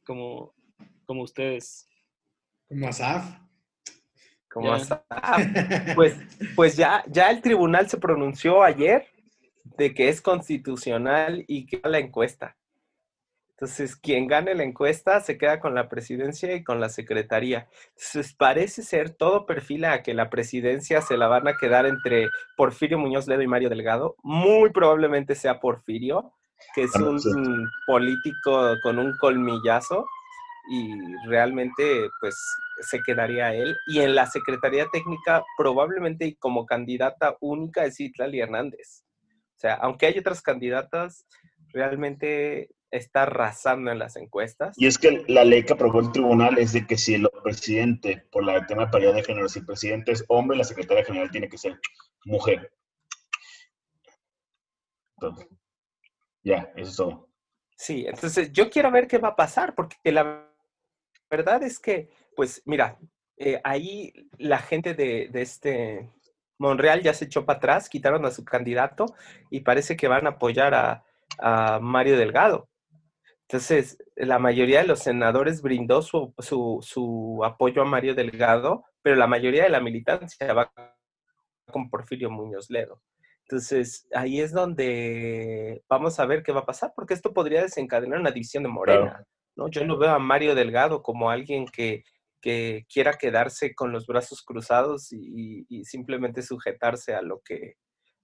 [0.05, 0.53] como,
[1.05, 1.89] como ustedes.
[2.69, 3.37] Como Asaf.
[4.51, 4.75] Como Ya.
[4.75, 5.03] Asaf.
[5.95, 6.17] Pues,
[6.55, 9.07] pues ya, ya el tribunal se pronunció ayer
[9.77, 12.57] de que es constitucional y que la encuesta.
[13.51, 17.67] Entonces, quien gane la encuesta se queda con la presidencia y con la secretaría.
[17.89, 22.27] Entonces, parece ser, todo perfila a que la presidencia se la van a quedar entre
[22.57, 24.15] Porfirio Muñoz Ledo y Mario Delgado.
[24.23, 26.33] Muy probablemente sea Porfirio,
[26.73, 27.29] que es un sí.
[27.85, 30.07] político con un colmillazo
[30.69, 30.93] y
[31.27, 32.35] realmente pues
[32.81, 33.75] se quedaría él.
[33.87, 39.03] Y en la Secretaría Técnica probablemente y como candidata única es Itlali Hernández.
[39.57, 41.25] O sea, aunque hay otras candidatas,
[41.73, 44.75] realmente está arrasando en las encuestas.
[44.77, 48.25] Y es que la ley que aprobó el tribunal es de que si el presidente,
[48.31, 51.31] por la tema de paridad de género, si el presidente es hombre, la secretaria general
[51.31, 51.79] tiene que ser
[52.25, 52.73] mujer.
[55.15, 55.47] Entonces,
[56.43, 57.29] ya, eso es todo.
[57.77, 60.50] Sí, entonces yo quiero ver qué va a pasar, porque la
[61.31, 62.99] verdad es que, pues mira,
[63.37, 66.09] eh, ahí la gente de, de este
[66.59, 69.07] Monreal ya se echó para atrás, quitaron a su candidato
[69.49, 71.03] y parece que van a apoyar a,
[71.39, 72.69] a Mario Delgado.
[73.47, 79.15] Entonces, la mayoría de los senadores brindó su, su, su apoyo a Mario Delgado, pero
[79.15, 80.71] la mayoría de la militancia va
[81.65, 83.01] con Porfirio Muñoz Ledo.
[83.41, 88.19] Entonces, ahí es donde vamos a ver qué va a pasar, porque esto podría desencadenar
[88.19, 89.09] una división de Morena.
[89.09, 89.25] Claro.
[89.61, 89.69] ¿No?
[89.69, 92.03] Yo no veo a Mario Delgado como alguien que,
[92.41, 97.75] que quiera quedarse con los brazos cruzados y, simplemente sujetarse a lo que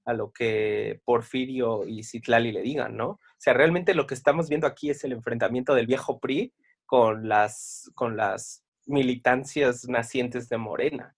[0.05, 3.09] a lo que Porfirio y Citlali le digan, ¿no?
[3.09, 6.53] O sea, realmente lo que estamos viendo aquí es el enfrentamiento del viejo PRI
[6.85, 11.13] con las, con las militancias nacientes de Morena.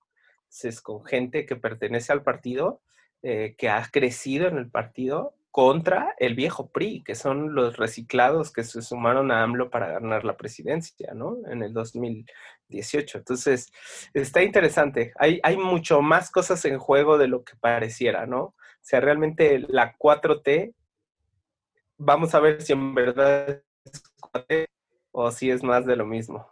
[0.46, 2.82] Entonces, con gente que pertenece al partido,
[3.22, 8.52] eh, que ha crecido en el partido contra el viejo PRI, que son los reciclados
[8.54, 11.38] que se sumaron a AMLO para ganar la presidencia, ¿no?
[11.50, 13.18] En el 2018.
[13.18, 13.72] Entonces,
[14.14, 15.12] está interesante.
[15.18, 18.42] Hay, hay mucho más cosas en juego de lo que pareciera, ¿no?
[18.42, 20.74] O sea, realmente la 4T,
[21.98, 24.68] vamos a ver si en verdad es 4T
[25.12, 26.48] o si es más de lo mismo.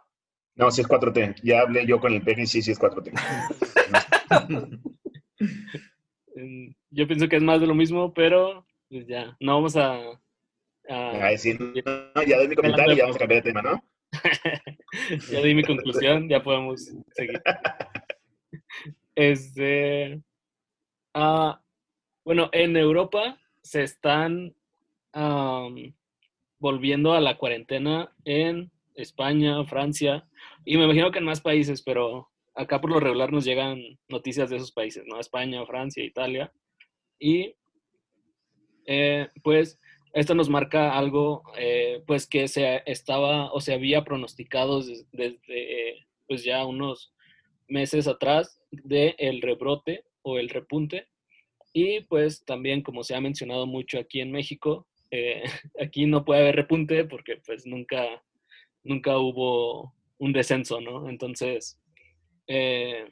[0.56, 1.36] No, si es 4T.
[1.44, 3.12] Ya hablé yo con el PEG y sí, sí es 4T.
[6.38, 9.94] Mm, Yo pienso que es más de lo mismo, pero pues ya, no vamos a...
[10.88, 11.72] a- A decir, no,
[12.26, 13.84] ya doy mi comentario y ya vamos a cambiar de tema, ¿no?
[15.30, 17.42] ya di mi conclusión, ya podemos seguir.
[19.14, 20.22] Este,
[21.12, 21.60] ah,
[22.24, 24.54] bueno, en Europa se están
[26.60, 30.24] volviendo a la cuarentena en España, Francia,
[30.64, 34.50] y me imagino que en más países, pero acá por lo regular nos llegan noticias
[34.50, 35.18] de esos países, ¿no?
[35.18, 36.52] España, Francia, Italia.
[37.18, 37.56] Y
[38.88, 39.78] eh, pues
[40.14, 46.06] esto nos marca algo eh, pues que se estaba o se había pronosticado des- desde
[46.26, 47.12] pues ya unos
[47.68, 51.06] meses atrás de el rebrote o el repunte.
[51.72, 55.42] Y pues también como se ha mencionado mucho aquí en México eh,
[55.80, 58.22] aquí no puede haber repunte porque pues nunca
[58.82, 61.78] nunca hubo un descenso no entonces
[62.46, 63.04] eh,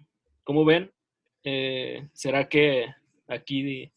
[0.45, 0.91] como ven
[1.49, 2.87] Eh, será que
[3.29, 3.93] aquí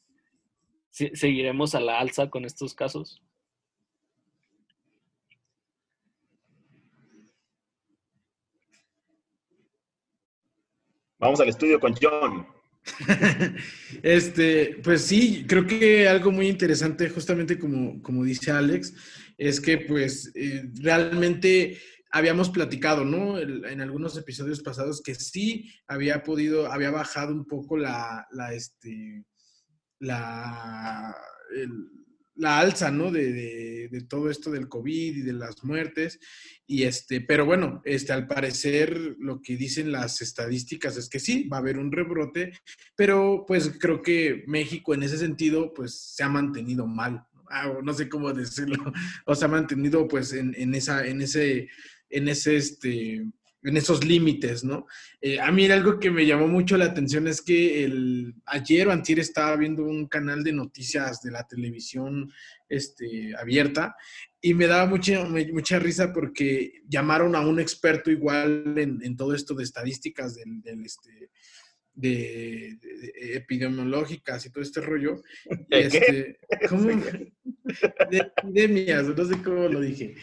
[1.14, 3.22] seguiremos a la alza con estos casos
[11.20, 12.48] Vamos al estudio con John.
[14.02, 18.94] Este, pues sí, creo que algo muy interesante, justamente como, como dice Alex,
[19.38, 21.78] es que pues eh, realmente
[22.12, 23.38] habíamos platicado, ¿no?
[23.38, 28.54] El- en algunos episodios pasados que sí había podido, había bajado un poco la, la,
[28.54, 29.26] este,
[30.00, 31.16] la,
[32.36, 33.12] la alza, ¿no?
[33.12, 33.70] De, de-
[34.08, 36.20] todo esto del COVID y de las muertes.
[36.66, 41.48] Y este, pero bueno, este, al parecer lo que dicen las estadísticas es que sí,
[41.48, 42.52] va a haber un rebrote,
[42.96, 47.82] pero pues creo que México en ese sentido pues se ha mantenido mal, ah, o
[47.82, 48.94] no sé cómo decirlo,
[49.26, 51.68] o se ha mantenido pues en, en esa, en ese,
[52.10, 53.26] en ese, este,
[53.64, 54.86] en esos límites, ¿no?
[55.22, 58.92] Eh, a mí algo que me llamó mucho la atención es que el, ayer o
[58.92, 62.32] antier estaba viendo un canal de noticias de la televisión
[62.70, 63.96] este, abierta
[64.42, 69.34] y me daba mucha, mucha risa porque llamaron a un experto igual en, en todo
[69.36, 71.30] esto de estadísticas del, del, este,
[71.94, 75.22] de, de- de epidemiológicas y todo este rollo.
[75.50, 75.98] Y ¿De qué?
[75.98, 76.90] este, ¿cómo?
[78.10, 80.16] De epidemias, no sé cómo lo dije.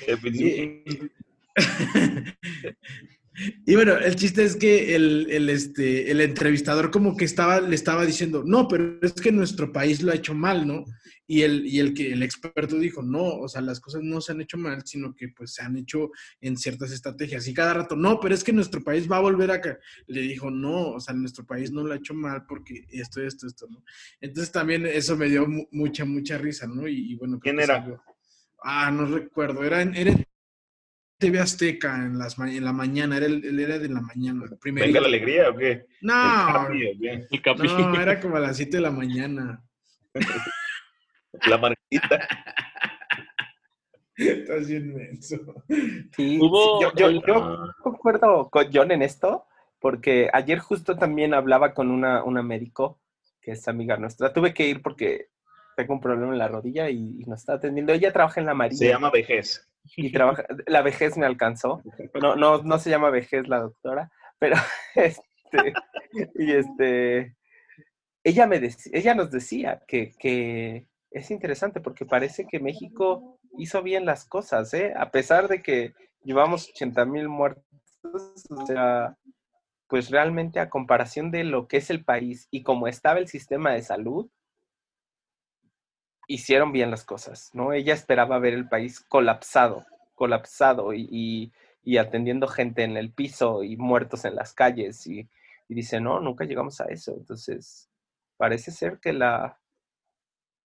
[3.67, 7.75] Y bueno, el chiste es que el, el, este, el entrevistador como que estaba, le
[7.75, 10.85] estaba diciendo, no, pero es que nuestro país lo ha hecho mal, ¿no?
[11.29, 14.31] Y el, y el que el experto dijo, no, o sea, las cosas no se
[14.33, 17.49] han hecho mal, sino que pues se han hecho en ciertas estrategias.
[17.49, 19.61] Y cada rato, no, pero es que nuestro país va a volver a...
[19.61, 19.77] ca-".
[20.07, 23.49] Le dijo, no, o sea, nuestro país no lo ha hecho mal porque esto, esto,
[23.49, 23.83] esto, ¿no?
[24.21, 26.87] Entonces también eso me dio mu- mucha, mucha risa, ¿no?
[26.87, 27.83] Y, y bueno, creo ¿Quién que era?
[27.83, 28.03] salió-
[28.63, 30.15] Ah, no recuerdo, era era
[31.19, 34.87] TV Azteca en, las, en la mañana, era el, era de la mañana, el primerito.
[34.89, 35.71] ¿Venga la alegría o qué?
[35.73, 37.27] ¿El No, Capi o qué?
[37.31, 37.67] El capi.
[37.69, 39.63] no, era como a las 7 de la mañana.
[41.47, 42.29] La margarita.
[44.17, 45.37] Estás bien menso.
[46.17, 49.47] Sí, Hubo- yo, yo- yo concuerdo con John en esto,
[49.79, 52.99] porque ayer justo también hablaba con una, una médico
[53.43, 54.33] que es amiga nuestra.
[54.33, 55.29] Tuve que ir porque
[55.77, 57.93] tengo un problema en la rodilla y, y nos está atendiendo.
[57.93, 59.69] Ella trabaja en la marina Se llama vejez.
[59.97, 61.83] Y trabaja, la vejez me alcanzó.
[62.21, 64.57] No, no, no se llama vejez la doctora, pero
[64.95, 65.73] este,
[66.35, 67.37] y este,
[68.25, 73.83] ella me dec- ella nos decía que, que es interesante porque parece que México hizo
[73.83, 74.93] bien las cosas, ¿eh?
[74.97, 75.95] A pesar de que
[76.25, 77.65] llevamos 80 mil muertos,
[78.51, 79.17] o sea,
[79.89, 83.73] pues realmente a comparación de lo que es el país y cómo estaba el sistema
[83.73, 84.29] de salud,
[86.27, 87.73] hicieron bien las cosas, ¿no?
[87.73, 89.85] Ella esperaba ver el país colapsado,
[90.15, 91.53] colapsado y, y-
[91.85, 95.29] y atendiendo gente en el piso y muertos en las calles y,
[95.69, 97.13] dice, no, nunca llegamos a eso.
[97.13, 97.89] Entonces,
[98.37, 99.59] parece ser que la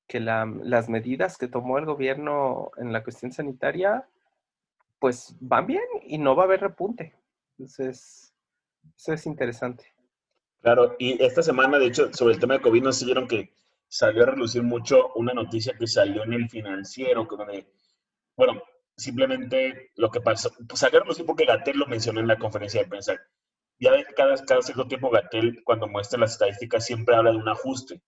[0.08, 4.06] que la- las medidas que tomó el gobierno en la cuestión sanitaria,
[5.00, 7.16] pues van bien y no va a haber repunte.
[7.58, 8.34] Entonces,
[8.98, 9.86] eso es interesante.
[10.62, 13.54] Claro, y esta semana, de hecho, sobre el tema de COVID, no vieron que
[13.92, 17.68] salió a relucir mucho una noticia que salió en el financiero, que donde,
[18.38, 18.64] bueno,
[18.96, 22.82] simplemente lo que pasó, pues salió a relucir porque Gatel lo mencionó en la conferencia
[22.82, 23.20] de prensa.
[23.80, 28.02] Ya cada, cada cierto tiempo Gatel, cuando muestra las estadísticas, siempre habla de un ajuste,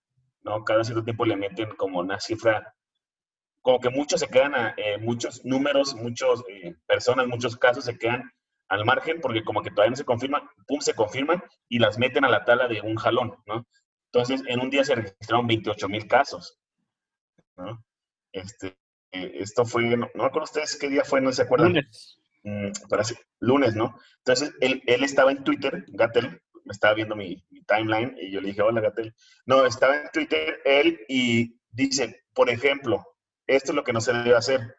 [0.43, 0.63] ¿no?
[0.63, 2.74] Cada cierto tiempo le meten como una cifra,
[3.62, 6.43] como que muchos se quedan, a, eh, muchos números, muchas
[6.88, 8.32] personas, muchos casos se quedan
[8.69, 12.24] al margen porque como que todavía no se confirman, pum, se confirman y las meten
[12.24, 13.65] a la tabla de un jalón, ¿no?
[14.13, 16.60] Entonces, en un día se registraron 28 mil casos,
[17.58, 17.84] ¿no?
[18.32, 18.78] Este,
[19.12, 21.69] eh, esto fue, no, no ustedes qué día fue, no se acuerdan.
[21.69, 22.19] Lunes.
[22.43, 23.97] Mm, parece, lunes, ¿no?
[24.19, 28.49] Entonces, él, él estaba en Twitter, Gatel, estaba viendo mi, mi timeline y yo le
[28.49, 29.15] dije, hola Gatel.
[29.47, 33.04] No, estaba en Twitter él y dice, por ejemplo,
[33.47, 34.76] esto es lo que no se debe hacer,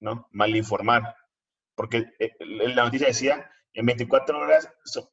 [0.00, 0.26] ¿no?
[0.32, 1.14] Malinformar.
[1.76, 5.08] Porque eh, la noticia decía, en 24 horas su-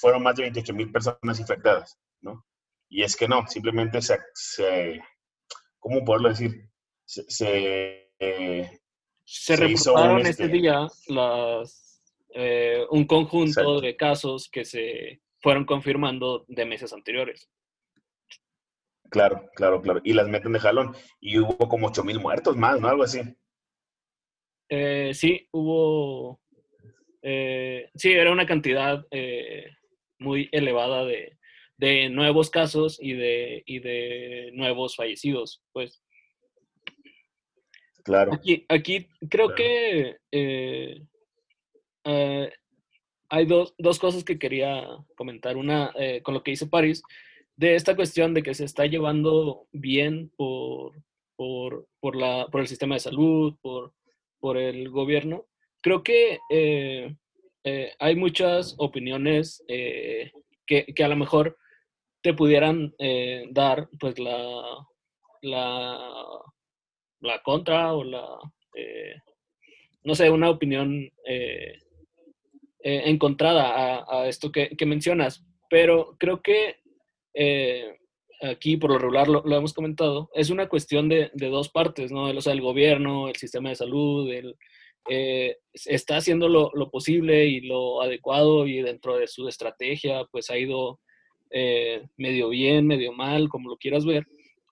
[0.00, 2.44] fueron más de 28 mil personas infectadas, ¿no?
[2.94, 5.02] Y es que no, simplemente se, se
[5.78, 6.68] ¿cómo poderlo decir?
[7.06, 8.80] Se, se, eh,
[9.24, 12.02] Se, reportaron un, este este- día las,
[12.34, 13.80] eh, un conjunto Exacto.
[13.80, 17.48] de casos que se fueron confirmando de meses anteriores.
[19.08, 20.02] Claro, claro, claro.
[20.04, 20.94] Y las meten de jalón.
[21.18, 22.88] Y hubo como 8 mil muertos más, ¿no?
[22.88, 23.22] Algo así.
[24.68, 26.42] Eh, sí, hubo.
[27.22, 29.02] eh, sí, era una cantidad
[30.18, 31.38] muy elevada de,
[31.82, 35.64] de nuevos casos y de, y de nuevos fallecidos.
[35.72, 36.00] Pues
[38.04, 38.32] Claro.
[38.34, 39.54] aquí, aquí creo Claro.
[39.56, 41.02] que eh,
[42.04, 42.52] eh,
[43.28, 45.56] hay dos, dos cosas que quería comentar.
[45.56, 47.02] Una, eh, con lo que dice París,
[47.56, 51.02] de esta cuestión de que se está llevando bien por,
[51.34, 53.92] por, por, la, por el sistema de salud, por,
[54.38, 55.46] por el gobierno.
[55.80, 56.38] Creo que
[57.98, 60.30] hay muchas opiniones que,
[60.94, 61.56] que a lo mejor
[62.22, 64.86] te pudieran eh, dar pues la,
[65.42, 65.98] la,
[67.20, 68.26] la contra o la,
[68.74, 69.14] eh,
[70.04, 71.78] no sé, una opinión eh,
[72.84, 75.44] eh, encontrada a, esto que, que mencionas.
[75.68, 76.76] Pero creo que
[77.34, 77.98] eh,
[78.42, 82.28] aquí, por lo regular, lo, hemos comentado, es una cuestión de, de dos partes, ¿no?
[82.28, 84.56] El, o sea, el gobierno, el sistema de salud, el,
[85.08, 90.58] eh, está haciendo lo posible y lo adecuado y dentro de su estrategia, pues ha
[90.58, 91.00] ido
[91.52, 94.26] eh, medio bien, medio mal, como lo quieras ver,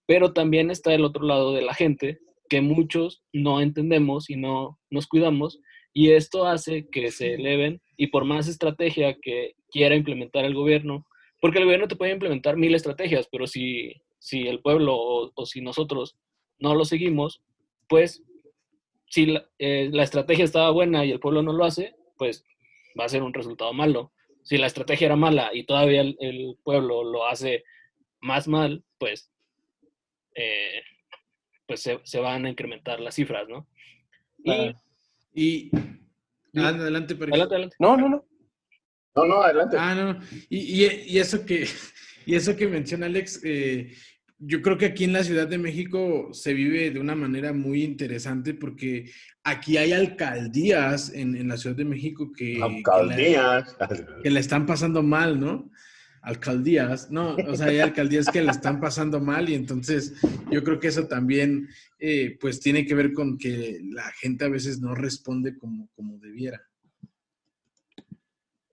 [0.07, 2.19] pero también está el otro lado de la gente,
[2.49, 5.61] que muchos no entendemos y no nos cuidamos,
[5.93, 11.07] y esto hace que se eleven y por más estrategia que quiera implementar el gobierno,
[11.41, 15.47] porque el gobierno te puede implementar mil estrategias, pero si, si el pueblo o, o
[15.47, 16.17] si nosotros
[16.59, 17.43] no lo seguimos,
[17.89, 18.23] pues
[19.07, 22.45] si la, eh, la estrategia estaba buena y el pueblo no lo hace, pues
[22.99, 24.13] va a ser un resultado malo.
[24.43, 27.65] Si la estrategia era mala y todavía el, el pueblo lo hace
[28.21, 29.31] más mal, pues,
[30.35, 30.83] eh,
[31.67, 33.69] pues se, se, van a incrementar las cifras, ¿no?
[34.43, 34.73] Y, uh,
[35.33, 35.71] y
[36.57, 37.77] ah, adelante, adelante, adelante.
[37.79, 38.27] No, no, no.
[39.17, 39.77] No, no, adelante.
[39.79, 40.21] Ah, no.
[40.49, 41.67] Y, y, y eso que
[42.27, 43.93] y eso que menciona Alex, eh,
[44.41, 47.85] yo creo que aquí en la Ciudad de México se vive de una manera muy
[47.85, 49.11] interesante porque
[49.45, 53.75] aquí hay alcaldías en, en la Ciudad de México que, alcaldías.
[53.75, 55.71] Que, la, que la están pasando mal, ¿no?
[56.23, 60.21] alcaldías, no, o sea, hay alcaldías que la están pasando mal y entonces
[60.51, 61.69] yo creo que eso también,
[61.99, 66.19] eh, pues, tiene que ver con que la gente a veces no responde como, como
[66.19, 66.61] debiera.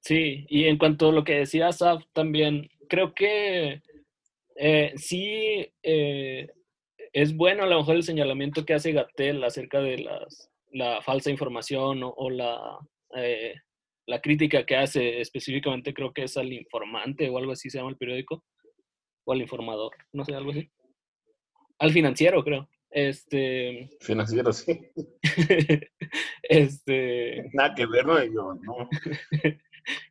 [0.02, 3.82] Sí, y en cuanto a lo que decía Saf también, creo que
[4.58, 6.52] eh, sí eh,
[7.14, 11.30] es bueno a lo mejor el señalamiento que hace Gatel acerca de las, la falsa
[11.30, 12.80] información o, o la
[13.16, 13.54] eh,
[14.08, 17.92] la crítica que hace específicamente creo que es al informante o algo así se llama
[17.92, 18.44] el periódico,
[19.26, 20.72] o al informador, no sé, algo así.
[21.80, 22.70] Al financiero, creo.
[22.90, 23.90] Este.
[24.00, 24.80] Financiero, sí.
[26.44, 27.50] este.
[27.54, 28.90] Nada que ver, no, yo, no.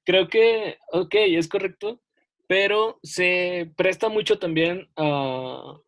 [0.04, 2.02] creo que, ok, es correcto,
[2.46, 5.80] pero se presta mucho también a,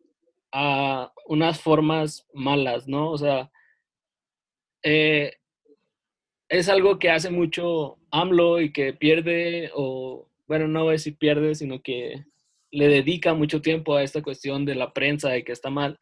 [1.27, 3.11] unas formas malas, ¿no?
[3.11, 3.51] O sea,
[4.83, 5.33] eh,
[6.49, 11.17] es algo que hace mucho AMLO y que pierde, o bueno, no voy a decir
[11.17, 12.25] pierde, sino que
[12.71, 15.99] le dedica mucho tiempo a esta cuestión de la prensa y que está mal.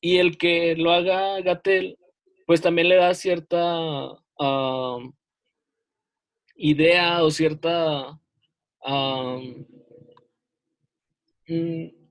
[0.00, 1.98] Y el que lo haga Gatel,
[2.46, 4.18] pues también le da cierta
[6.56, 8.20] idea o cierta,
[8.86, 9.40] uh,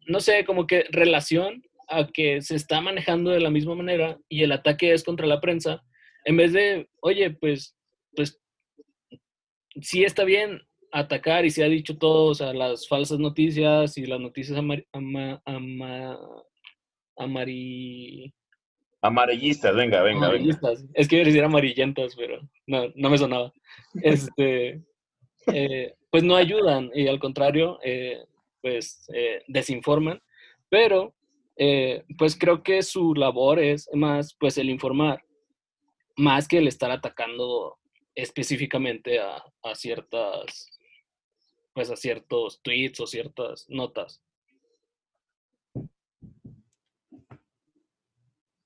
[0.08, 4.44] no sé, como que relación a que se está manejando de la misma manera y
[4.44, 5.84] el ataque es contra la prensa
[6.26, 7.76] en vez de, oye, pues,
[8.16, 8.40] pues,
[9.82, 10.62] sí está bien
[10.92, 14.86] atacar y se ha dicho todo, o sea, las falsas noticias y las noticias amar,
[14.92, 16.20] ama, ama,
[17.18, 18.34] amari...
[19.04, 20.82] Amarillistas, venga, venga, amarillistas.
[20.82, 20.94] venga.
[20.94, 23.52] Es que iba a decir amarillentas, pero no, no me sonaba.
[24.04, 24.84] Este,
[25.48, 28.24] eh, pues no ayudan y al contrario, eh,
[28.62, 30.22] pues eh, desinforman,
[30.70, 31.16] pero
[31.56, 35.24] eh, pues creo que su labor es más pues el informar
[36.18, 37.78] más que el estar atacando
[38.14, 40.70] específicamente a, a, ciertas,
[41.74, 44.22] pues a ciertos tweets o ciertas notas.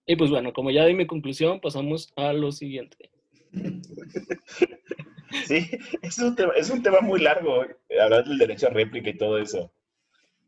[0.07, 3.09] Y pues bueno, como ya di mi conclusión, pasamos a lo siguiente.
[5.45, 5.69] Sí,
[6.01, 7.65] es un tema, es un tema muy largo,
[8.01, 9.71] hablar del derecho a réplica y todo eso.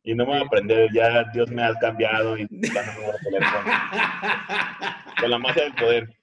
[0.03, 3.05] Y no me voy a aprender, ya Dios me ha cambiado y ya no me
[3.05, 6.17] voy a poner con, con la magia del poder.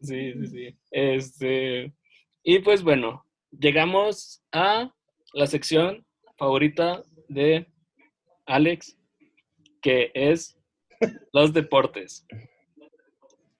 [0.00, 0.78] Sí, sí, sí.
[0.90, 1.92] Este,
[2.42, 4.92] y pues bueno, llegamos a
[5.32, 6.06] la sección
[6.36, 7.66] favorita de
[8.46, 8.96] Alex,
[9.82, 10.56] que es
[11.32, 12.26] los deportes.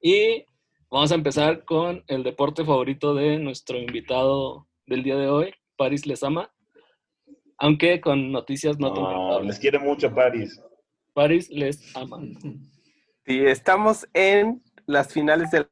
[0.00, 0.44] Y
[0.96, 6.06] vamos a empezar con el deporte favorito de nuestro invitado del día de hoy, Paris
[6.06, 6.50] Lesama,
[7.58, 10.58] aunque con noticias no, no Les quiere mucho Paris.
[11.12, 12.18] Paris les ama.
[13.26, 15.68] Sí, estamos en las finales de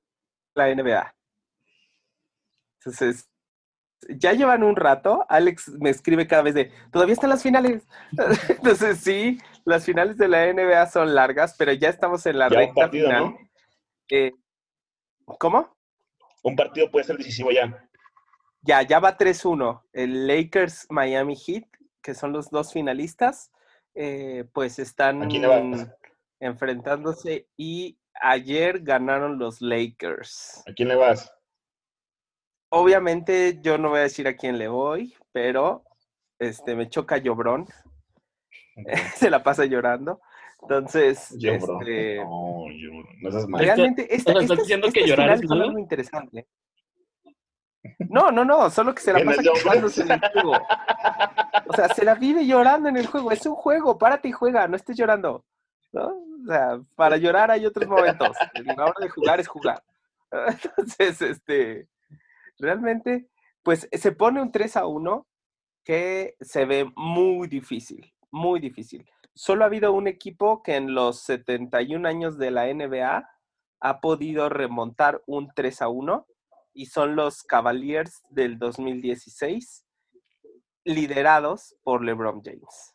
[0.54, 1.14] la NBA.
[2.80, 3.26] Entonces,
[4.10, 5.24] ya llevan un rato.
[5.30, 7.86] Alex me escribe cada vez de, todavía están las finales.
[8.50, 12.58] Entonces, sí, las finales de la NBA son largas, pero ya estamos en la ya
[12.58, 13.22] recta partido, final.
[13.22, 13.38] ¿no?
[14.10, 14.32] Eh,
[15.38, 15.76] ¿Cómo?
[16.42, 17.88] Un partido puede ser decisivo ya.
[18.62, 19.82] Ya, ya va 3-1.
[19.92, 21.64] El Lakers Miami Heat,
[22.02, 23.52] que son los dos finalistas,
[23.94, 25.28] eh, pues están
[26.40, 30.62] enfrentándose y ayer ganaron los Lakers.
[30.66, 31.32] ¿A quién le vas?
[32.70, 35.84] Obviamente yo no voy a decir a quién le voy, pero
[36.38, 37.66] este me choca Llobrón.
[39.16, 40.20] Se la pasa llorando.
[40.64, 42.90] Entonces, Yo, este, No, yo,
[43.20, 43.60] no seas mal.
[43.62, 46.46] realmente esta, o sea, ¿estás estas- diciendo que llorar es algo interesante.
[48.08, 50.52] No, no, no, solo que se la pasa quejándose en el juego.
[51.68, 53.30] O sea, se la vive llorando en el juego.
[53.30, 55.44] Es un juego, párate y juega, no estés llorando.
[55.92, 56.06] ¿no?
[56.08, 58.30] O sea, para llorar hay otros momentos.
[58.64, 59.82] La hora de jugar es jugar.
[60.32, 61.88] Entonces, este,
[62.58, 63.28] realmente,
[63.62, 65.26] pues se pone un 3 a 1
[65.84, 69.06] que se ve muy difícil, muy difícil.
[69.34, 73.28] Solo ha habido un equipo que en los 71 años de la NBA
[73.80, 76.26] ha podido remontar un 3 a 1
[76.72, 79.84] y son los Cavaliers del 2016,
[80.84, 82.94] liderados por LeBron James.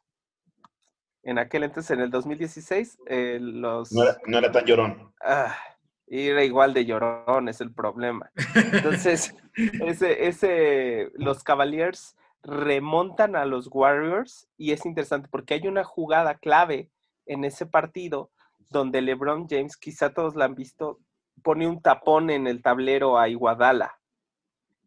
[1.23, 3.91] En aquel entonces, en el 2016, eh, los...
[3.91, 5.13] No era, no era tan llorón.
[5.21, 5.55] Ah,
[6.07, 8.31] era igual de llorón, es el problema.
[8.55, 9.35] Entonces,
[9.85, 16.35] ese, ese, los Cavaliers remontan a los Warriors y es interesante porque hay una jugada
[16.35, 16.89] clave
[17.25, 18.31] en ese partido
[18.69, 20.99] donde LeBron James, quizá todos la han visto,
[21.43, 23.99] pone un tapón en el tablero a Iguadala.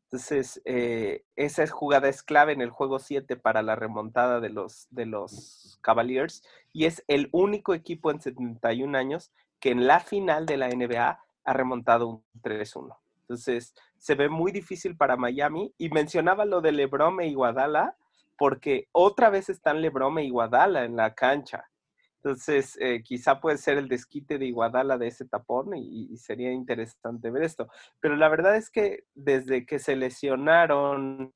[0.05, 4.87] Entonces, eh, esa jugada es clave en el juego 7 para la remontada de los,
[4.91, 6.43] de los Cavaliers
[6.73, 11.19] y es el único equipo en 71 años que en la final de la NBA
[11.45, 12.99] ha remontado un 3-1.
[13.23, 17.97] Entonces, se ve muy difícil para Miami y mencionaba lo de LeBron e Iguadala
[18.37, 21.71] porque otra vez están LeBron e Iguadala en la cancha.
[22.17, 27.31] Entonces, eh, quizá puede ser el desquite de Iguadala de ese tapón y, sería interesante
[27.31, 27.69] ver esto.
[28.01, 31.33] Pero la verdad es que desde que se lesionaron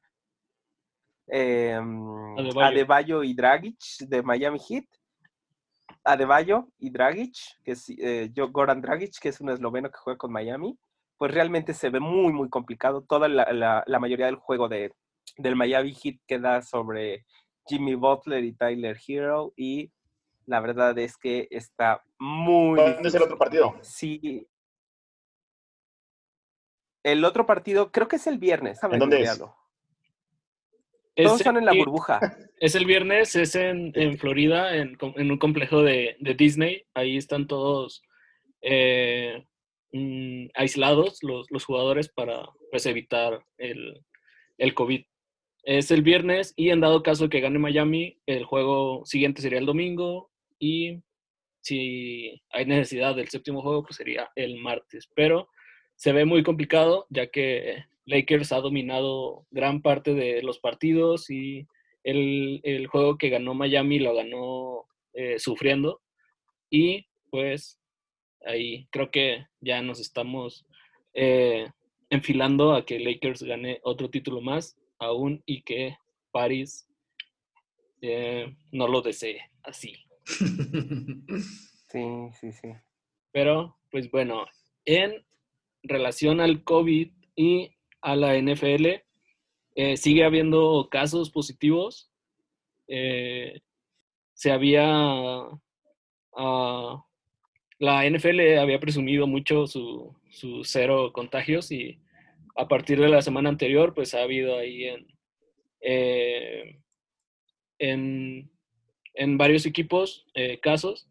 [1.29, 1.81] eh,
[2.61, 3.23] Adebayo.
[3.23, 4.87] y Dragic de Miami Heat,
[6.03, 10.33] Adebayo y Dragic, que es eh, Goran Dragic, que es un esloveno que juega con
[10.33, 10.77] Miami,
[11.19, 13.03] pues realmente se ve muy, muy complicado.
[13.03, 14.93] Toda la, mayoría del juego de,
[15.37, 17.25] del Miami Heat queda sobre
[17.67, 19.91] Jimmy Butler y Tyler Hero y
[20.47, 22.79] la verdad es que está muy...
[22.79, 23.77] ¿Dónde es el otro partido?
[23.83, 24.47] Sí.
[27.03, 28.83] El otro partido creo que es el viernes.
[28.83, 29.39] ¿En dónde es?
[29.39, 32.21] Todos están en la burbuja.
[32.59, 36.87] Es el viernes, es en, Florida, en, un complejo de, Disney.
[36.95, 38.03] Ahí están todos
[38.63, 39.47] eh,
[39.93, 44.03] mm, aislados los, jugadores para pues, evitar el,
[44.59, 45.05] el COVID.
[45.65, 49.67] Es el viernes y en dado caso que gane Miami, el juego siguiente sería el
[49.67, 51.03] domingo y
[51.61, 55.09] si hay necesidad del séptimo juego, pues sería el martes.
[55.15, 55.49] Pero
[55.97, 61.67] se ve muy complicado ya que Lakers ha dominado gran parte de los partidos y
[62.05, 66.01] el, juego que ganó Miami lo ganó eh, sufriendo.
[66.71, 67.81] Y pues
[68.47, 70.67] ahí creo que ya nos estamos
[71.15, 71.71] eh,
[72.11, 75.97] enfilando a que Lakers gane otro título más aún y que
[76.31, 76.89] Paris
[78.01, 79.95] eh, no lo desee así.
[81.89, 82.03] Sí,
[82.41, 82.69] sí, sí.
[83.33, 84.45] Pero, pues bueno,
[84.85, 85.25] en
[85.83, 87.71] relación al COVID y
[88.03, 88.87] a la NFL,
[89.77, 92.11] eh, sigue habiendo casos positivos.
[92.89, 93.61] Eh,
[94.35, 95.49] se había.
[96.33, 97.03] Uh,
[97.79, 101.99] la NFL había presumido mucho su, su, cero contagios y
[102.57, 105.07] a partir de la semana anterior, pues ha habido ahí en,
[105.81, 106.81] eh,
[107.79, 108.51] en
[109.17, 111.09] en varios equipos eh, casos.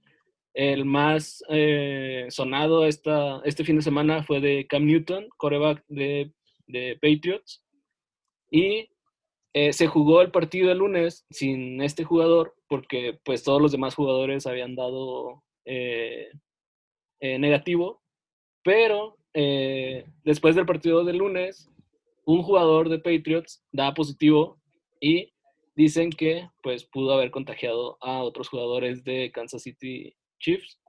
[0.53, 6.32] El más eh, sonado esta, este fin de semana fue de Cam Newton, coreback de,
[7.01, 7.63] Patriots.
[8.49, 8.89] Y
[9.72, 14.47] se jugó el partido el lunes sin este jugador porque pues todos los demás jugadores
[14.47, 15.43] habían dado
[17.39, 18.01] negativo.
[18.63, 19.17] Pero
[20.23, 21.69] después del partido del lunes,
[22.26, 24.59] un jugador de Patriots da positivo
[24.99, 25.34] y
[25.76, 30.80] dicen que pues pudo haber contagiado a otros jugadores de Kansas City Chiefs.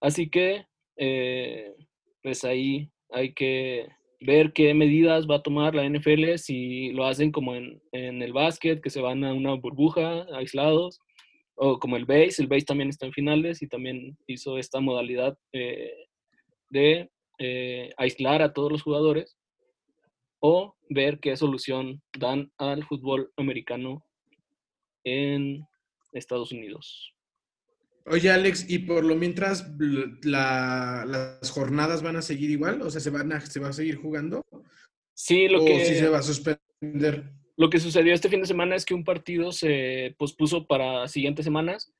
[0.00, 0.66] Así que
[0.96, 1.74] eh,
[2.22, 3.88] pues ahí hay que
[4.20, 8.80] ver qué medidas va a tomar la NFL, si lo hacen como en, el básquet,
[8.80, 11.00] que se van a una burbuja aislados,
[11.56, 15.38] o como el base, el base también está en finales y también hizo esta modalidad
[15.52, 15.94] eh,
[16.70, 19.36] de eh, aislar a todos los jugadores
[20.40, 24.04] o ver qué solución dan al fútbol americano
[25.04, 25.66] en
[26.12, 27.14] Estados Unidos.
[28.06, 29.66] Oye, Alex, y por lo mientras
[30.22, 33.96] las jornadas van a seguir igual, o sea, se van a, se va a seguir
[33.96, 34.44] jugando.
[35.14, 37.32] Sí, lo o que si se va a suspender.
[37.56, 41.44] Lo que sucedió este fin de semana es que un partido se pospuso para siguientes
[41.44, 41.92] semanas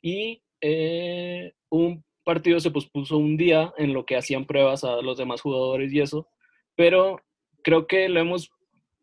[0.00, 5.18] y eh, un partido se pospuso un día en lo que hacían pruebas a los
[5.18, 6.26] demás jugadores y eso,
[6.74, 7.20] pero
[7.62, 8.50] creo que lo hemos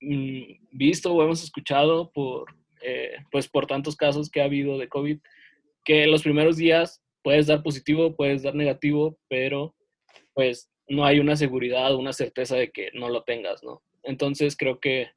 [0.02, 0.41] mm,
[0.72, 2.45] visto o hemos escuchado por,
[2.82, 5.20] eh, pues por tantos casos que ha habido de COVID,
[5.86, 9.76] que los primeros días puedes dar positivo, puedes dar negativo, pero
[10.34, 13.84] pues no hay una seguridad, una certeza de que no lo tengas, ¿no?
[14.04, 15.10] Entonces creo que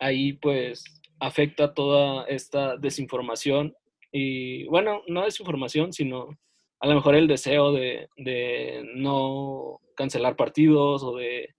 [0.00, 0.84] ahí pues
[1.20, 3.74] afecta toda esta desinformación
[4.10, 6.36] y bueno, no desinformación, sino
[6.80, 11.54] a lo mejor el deseo de, de no cancelar partidos o de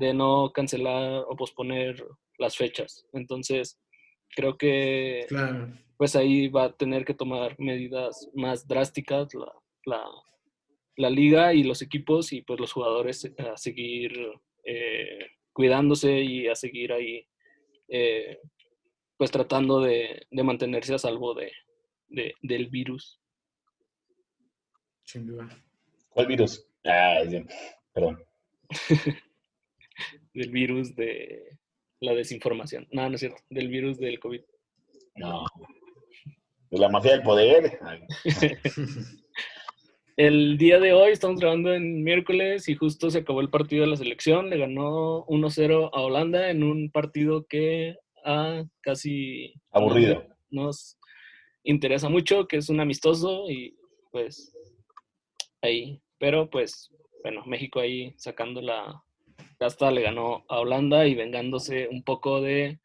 [0.00, 2.02] de no cancelar o posponer
[2.38, 3.06] las fechas.
[3.12, 3.78] Entonces,
[4.34, 5.26] creo que
[5.98, 9.28] pues ahí va a tener que tomar medidas más drásticas
[9.84, 10.02] la,
[10.96, 14.12] la, liga y los equipos y pues los jugadores a seguir
[14.64, 17.26] eh, cuidándose y a seguir ahí
[17.90, 18.38] eh,
[19.16, 21.52] pues tratando de, mantenerse a salvo de,
[22.42, 23.20] del virus.
[26.08, 26.66] ¿Cuál virus?
[26.84, 27.18] Ah.
[27.92, 28.24] Perdón.
[30.34, 31.58] del virus de
[32.00, 32.86] la desinformación.
[32.92, 34.42] No, no es cierto, del virus del COVID.
[35.16, 35.44] No.
[36.70, 37.78] De la mafia del poder.
[40.16, 43.90] El día de hoy estamos grabando en miércoles y justo se acabó el partido de
[43.90, 44.50] la selección.
[44.50, 50.26] Le ganó 1-0 a Holanda en un partido que ah, casi Aburrido.
[50.50, 50.98] nos
[51.62, 53.76] interesa mucho, que es un amistoso y
[54.10, 54.52] pues
[55.62, 56.00] ahí.
[56.18, 56.90] Pero pues,
[57.22, 59.02] bueno, México ahí sacando la
[59.58, 62.78] casta le ganó a Holanda y vengándose un poco de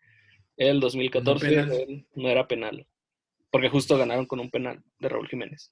[0.58, 1.70] el 2014, penal.
[1.70, 2.88] del- no era penal.
[3.52, 5.70] Porque justo ganaron con un penal de Raúl Jiménez.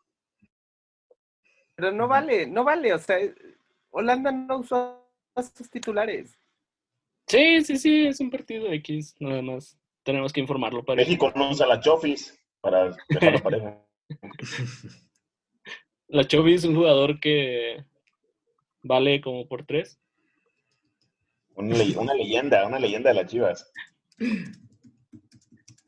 [1.76, 2.94] Pero no vale, no vale.
[2.94, 3.18] O sea,
[3.92, 5.04] Holanda no usó
[5.36, 6.38] a sus titulares.
[7.28, 9.78] Sí, sí, sí, es un partido X, nada más.
[10.04, 13.88] Tenemos que informarlo para México no usa la Chofis para dejarlo parejo.
[16.10, 17.84] La Chovy es un jugador que
[18.84, 19.98] vale como por tres.
[21.56, 23.72] Una, le- una leyenda, una leyenda de las chivas.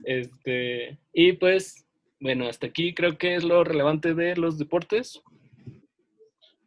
[0.03, 1.85] Este, y pues,
[2.19, 5.21] bueno, hasta aquí creo que es lo relevante de los deportes.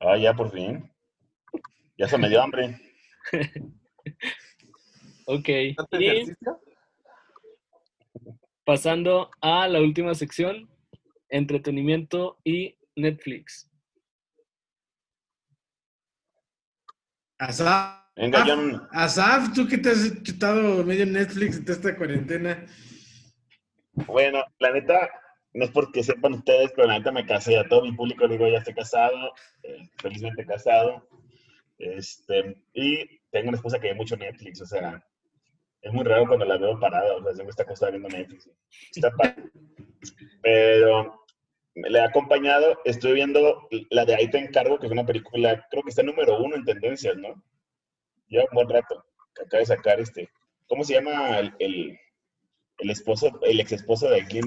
[0.01, 0.91] Ah, ya por fin.
[1.97, 2.79] Ya se me dio hambre.
[5.31, 5.47] Ok.
[5.77, 6.35] ¿Tanto Y
[8.65, 10.71] pasando a la última sección,
[11.29, 13.71] entretenimiento y Netflix.
[17.39, 18.89] Asaf, Venga, John.
[18.91, 22.67] Asaf, tú que te has chutado medio Netflix en toda esta cuarentena.
[23.93, 25.11] Bueno, la neta,
[25.55, 27.59] no es porque sepan ustedes, pero la neta me casé.
[27.59, 29.33] A todo mi público digo, ya estoy casado,
[29.63, 31.09] eh, felizmente casado.
[31.79, 35.03] Este, y tengo una esposa que ve mucho Netflix, o sea,
[35.81, 38.51] es muy raro cuando la veo parada, o sea, siempre está acostada viendo Netflix.
[38.95, 39.13] Está.
[40.43, 41.25] Pero
[41.75, 45.67] me le he acompañado, estoy viendo la de Ahí te encargo, que es una película,
[45.71, 47.43] creo que está número uno en tendencias, ¿no?
[48.29, 50.29] Ya un buen rato, que acaba de sacar este,
[50.67, 54.47] ¿cómo se llama el, el, esposo, el ex esposo de Kim?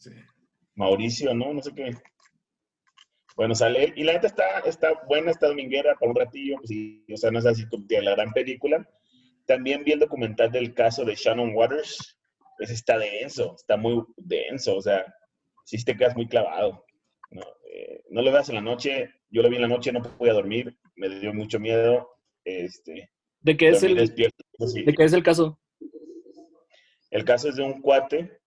[0.00, 0.10] Sí.
[0.74, 1.52] Mauricio, ¿no?
[1.52, 1.90] No sé qué.
[3.36, 3.92] Bueno, sale él.
[3.96, 6.56] Y la neta está, está buena, está dominguera para un ratillo.
[6.56, 8.88] Pues, sí, o sea, no es así como la gran película.
[9.46, 12.18] También vi el documental del caso de Shannon Waters.
[12.58, 14.76] Ese está denso, está muy denso.
[14.76, 15.04] O sea,
[15.64, 16.84] sí te quedas muy clavado.
[17.30, 17.42] No,
[17.72, 19.10] Eh, no lo veas en la noche.
[19.30, 20.76] Yo lo vi en la noche, no podía dormir.
[20.96, 22.08] Me dio mucho miedo.
[22.44, 24.14] Este, ¿De qué es el, de
[24.96, 25.58] qué es el caso?
[27.10, 28.39] El caso es de un cuate,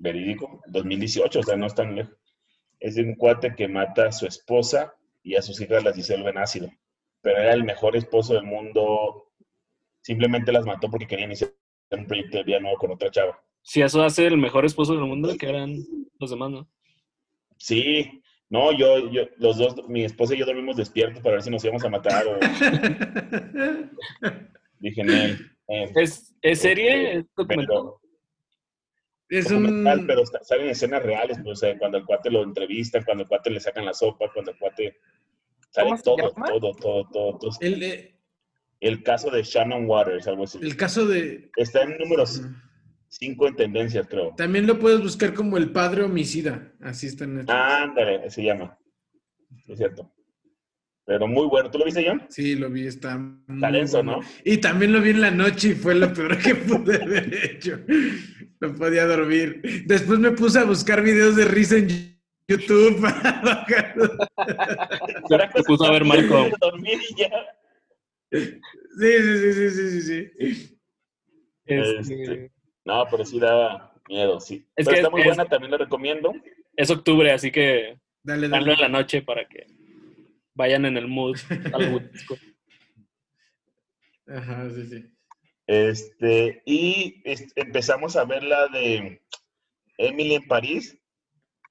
[0.00, 2.16] verídico, 2018, o sea, no es tan lejos.
[2.80, 6.30] Es de un cuate que mata a su esposa y a sus hijas las disuelve
[6.30, 6.68] en ácido.
[7.22, 9.30] Pero era el mejor esposo del mundo.
[10.00, 11.50] Simplemente las mató porque querían iniciar
[11.90, 13.38] un proyecto de vida nuevo con otra chava.
[13.62, 15.76] Si eso hace el mejor esposo del mundo, que eran
[16.18, 16.68] los demás, ¿no?
[17.58, 21.50] Sí, no, yo, yo, los dos, mi esposa y yo dormimos despiertos para ver si
[21.50, 22.38] nos íbamos a matar o
[24.78, 25.38] dije, "Nel,
[25.68, 27.04] eh, ¿Es, es serie?
[27.08, 27.66] este, ¿Es documental?
[27.76, 27.99] pero-
[29.30, 29.84] es un...
[30.06, 33.50] pero salen escenas reales, pues, o sea, cuando el cuate lo entrevistan, cuando el cuate
[33.50, 34.96] le sacan la sopa, cuando el cuate
[35.70, 37.50] sale ¿Cómo se todo, todo, todo, todo, todo.
[37.60, 38.18] El, eh,
[38.80, 40.58] El caso de Shannon Waters, algo así.
[40.60, 41.50] el caso de...
[41.56, 44.34] Está en número 5 en tendencias, creo.
[44.36, 46.72] También lo puedes buscar como el padre homicida.
[46.80, 47.54] Así está en Netflix.
[47.54, 48.78] Ándale, se llama.
[49.66, 50.12] Es cierto.
[51.10, 51.68] Pero muy bueno.
[51.72, 52.22] ¿Tú lo viste, John?
[52.28, 54.02] Sí, lo vi, está muy bueno.
[54.04, 54.20] ¿no?
[54.44, 57.80] Y también lo vi en la noche y fue lo peor que pude haber hecho.
[58.60, 59.60] No podía dormir.
[59.86, 61.88] Después me puse a buscar videos de risa en
[62.46, 64.08] YouTube para bajarlo.
[65.56, 66.52] Se puso a ver Malcolm.
[66.60, 67.28] Dormir y ya.
[68.30, 68.60] Sí,
[69.00, 70.78] sí, sí, sí, sí, sí, sí.
[71.66, 72.52] Este, Este,
[72.84, 74.64] No, pero sí da miedo, sí.
[74.76, 76.32] Es pero que está es- muy es- buena, también lo recomiendo.
[76.76, 78.74] es octubre, así que Dale, dale.
[78.74, 79.66] en la noche para que
[80.60, 81.36] vayan en el mood.
[84.26, 85.10] Ajá, sí, sí.
[85.66, 87.22] Este, y
[87.56, 89.22] empezamos a ver la de
[89.96, 90.98] Emily en París,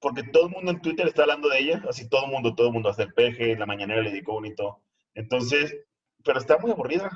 [0.01, 2.67] porque todo el mundo en Twitter está hablando de ella, así todo el mundo, todo
[2.67, 4.81] el mundo, hasta el peje, en la mañanera le dedicó bonito.
[5.13, 5.75] Entonces,
[6.23, 7.11] pero está muy aburrida.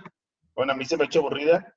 [0.53, 1.75] Bueno, a mí se me ha hecho aburrida.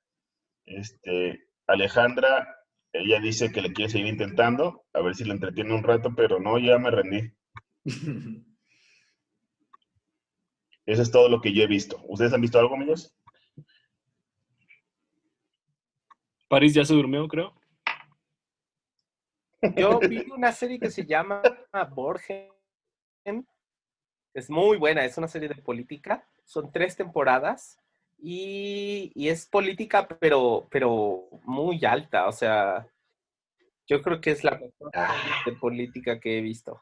[0.66, 2.46] Este, Alejandra,
[2.92, 6.38] ella dice que le quiere seguir intentando, a ver si le entretiene un rato, pero
[6.38, 7.32] no, ya me rendí.
[10.86, 12.00] Eso es todo lo que yo he visto.
[12.08, 13.14] ¿Ustedes han visto algo, amigos?
[16.48, 17.52] París ya se durmió, creo.
[19.76, 21.42] Yo vi una serie que se llama
[21.92, 22.48] Borgen.
[24.32, 26.28] Es muy buena, es una serie de política.
[26.44, 27.80] Son tres temporadas
[28.18, 32.28] y, y es política, pero, pero muy alta.
[32.28, 32.86] O sea,
[33.88, 35.08] yo creo que es la mejor Ah.
[35.16, 36.80] serie de política que he visto.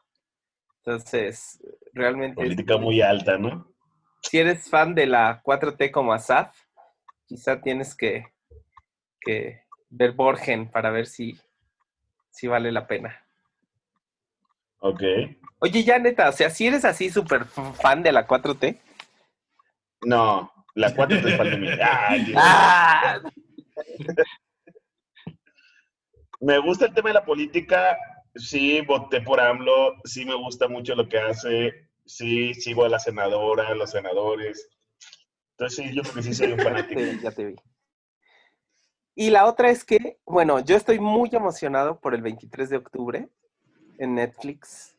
[0.83, 1.59] Entonces,
[1.93, 2.35] realmente...
[2.35, 3.73] Política muy alta, ¿no?
[4.21, 6.55] Si eres fan de la 4T como Asaf,
[7.25, 8.25] quizá tienes que,
[9.21, 11.39] que ver Borgen para ver si,
[12.31, 13.23] si vale la pena.
[14.79, 15.01] Ok.
[15.59, 18.79] Oye, ya neta, o sea, si eres así súper fan de la 4T.
[20.05, 21.69] No, la 4T es fan de mí.
[21.81, 22.33] Ay.
[22.35, 23.19] ¡Ah!
[26.41, 27.97] Me gusta el tema de la política.
[28.35, 29.95] Sí, voté por AMLO.
[30.03, 31.84] Sí, me gusta mucho lo que hace.
[32.05, 34.69] Sí, sigo a la senadora, a los senadores.
[35.51, 37.01] Entonces, sí, yo creo que sí soy un Ya fanático.
[37.01, 37.55] te, ya te vi.
[39.15, 43.29] Y la otra es que, bueno, yo estoy muy emocionado por el 23 de octubre.
[43.97, 44.97] En Netflix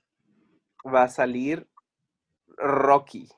[0.87, 1.69] va a salir
[2.57, 3.29] Rocky.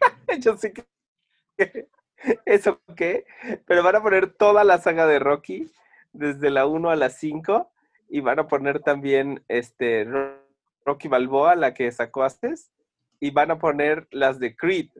[0.40, 0.86] yo sé que...
[2.44, 3.24] ¿Eso qué?
[3.66, 5.70] Pero van a poner toda la saga de Rocky,
[6.12, 7.70] desde la 1 a la 5,
[8.08, 10.04] y van a poner también este
[10.86, 12.70] Rocky Balboa, la que sacó antes,
[13.20, 14.90] y van a poner las de Creed.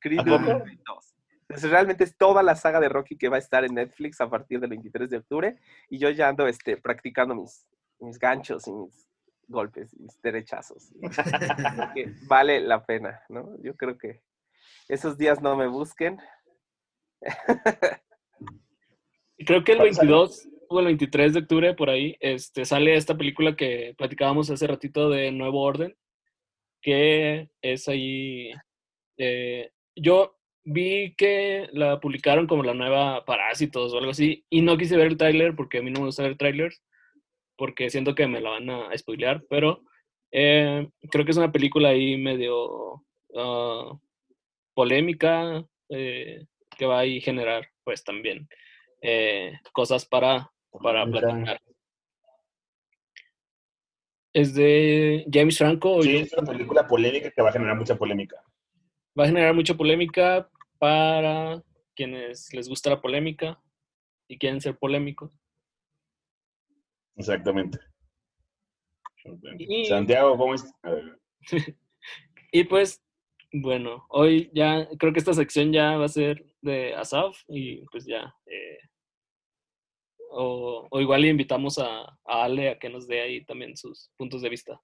[0.00, 0.56] Creed ¿A poco?
[0.56, 1.14] 1 y 2.
[1.42, 4.28] Entonces, realmente es toda la saga de Rocky que va a estar en Netflix a
[4.28, 7.66] partir del 23 de octubre, y yo ya ando este, practicando mis,
[8.00, 9.08] mis ganchos y mis
[9.48, 10.92] golpes, y mis derechazos.
[11.94, 13.56] que vale la pena, ¿no?
[13.62, 14.22] Yo creo que
[14.88, 16.18] esos días no me busquen.
[19.46, 20.10] Creo que el ¿Cuándo sale?
[20.10, 24.66] 22 o el 23 de octubre, por ahí, este, sale esta película que platicábamos hace
[24.66, 25.96] ratito de Nuevo Orden,
[26.80, 28.52] que es ahí...
[29.18, 34.76] eh, yo vi que la publicaron como la nueva Parásitos o algo así, y no
[34.78, 36.82] quise ver el tráiler porque a mí no me gusta ver trailers,
[37.56, 39.82] porque siento que me la van a spoilear, pero
[40.32, 43.04] eh, creo que es una película ahí medio
[43.36, 43.98] ah,
[44.74, 46.46] polémica, eh,
[46.78, 48.48] que va a generar pues también
[49.02, 51.60] eh, cosas para, para platicar.
[54.32, 56.02] Es de James Franco.
[56.02, 58.36] Sí, es una película polémica que va a generar mucha polémica.
[59.18, 60.48] Va a generar mucha polémica
[60.78, 61.62] para
[61.96, 63.60] quienes les gusta la polémica
[64.28, 65.32] y quieren ser polémicos.
[67.16, 67.78] Exactamente.
[69.58, 70.72] Y- Santiago, ¿cómo es?
[72.52, 73.00] Y pues,
[73.52, 78.04] bueno, hoy ya creo que esta sección ya va a ser de Asaf y pues
[78.06, 78.34] ya.
[78.46, 78.78] eh,
[80.30, 84.10] o, o igual le invitamos a, a Ale a que nos dé ahí también sus
[84.16, 84.80] puntos de vista.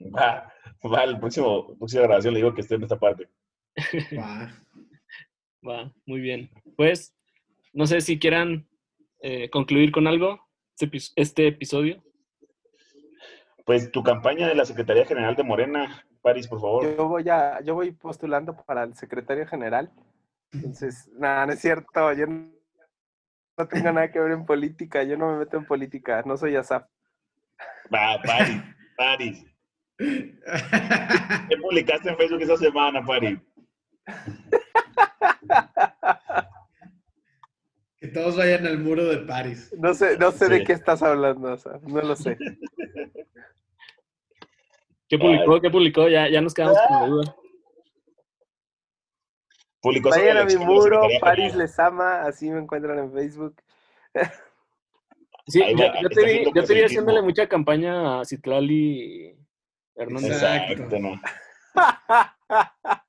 [0.00, 0.52] Va,
[0.84, 3.28] va, el próximo, próxima grabación le digo que esté en esta parte.
[4.18, 4.52] Va.
[5.66, 6.50] Va, muy bien.
[6.76, 7.14] Pues,
[7.72, 8.66] no sé si quieran
[9.20, 10.40] eh, concluir con algo
[10.78, 12.02] este, este episodio.
[13.64, 16.96] Pues tu campaña de la Secretaría General de Morena, París, por favor.
[16.96, 19.92] Yo voy a, yo voy postulando para el secretario general.
[20.52, 22.12] Entonces, nada, no es cierto.
[22.14, 22.26] Yo
[23.58, 25.02] no, tengo nada que ver en política.
[25.02, 26.22] Yo no me meto en política.
[26.24, 26.88] No soy ASAP.
[27.92, 28.62] Va, París,
[28.96, 29.44] París.
[29.98, 33.40] ¿Qué publicaste en Facebook esta semana, París?
[38.00, 39.74] que todos vayan al muro de París.
[39.76, 41.82] No sé, no sé de qué estás hablando, ASAP.
[41.82, 42.38] No lo sé.
[45.08, 45.60] ¿Qué publicó?
[45.60, 46.08] ¿Qué publicó?
[46.08, 47.36] Ya, ya nos quedamos con la duda.
[49.80, 51.00] Publicó sobre Vayan a mi muro.
[51.20, 51.58] París General.
[51.58, 52.22] les ama.
[52.22, 53.54] Así me encuentran en Facebook.
[55.46, 56.86] Sí, Ahí yo, va, yo te vi, haciendo yo te vi proselitismo.
[56.86, 59.34] haciéndole mucha campaña a Citlali
[59.94, 60.32] Hernández.
[60.32, 60.98] Exacto.
[60.98, 61.20] No.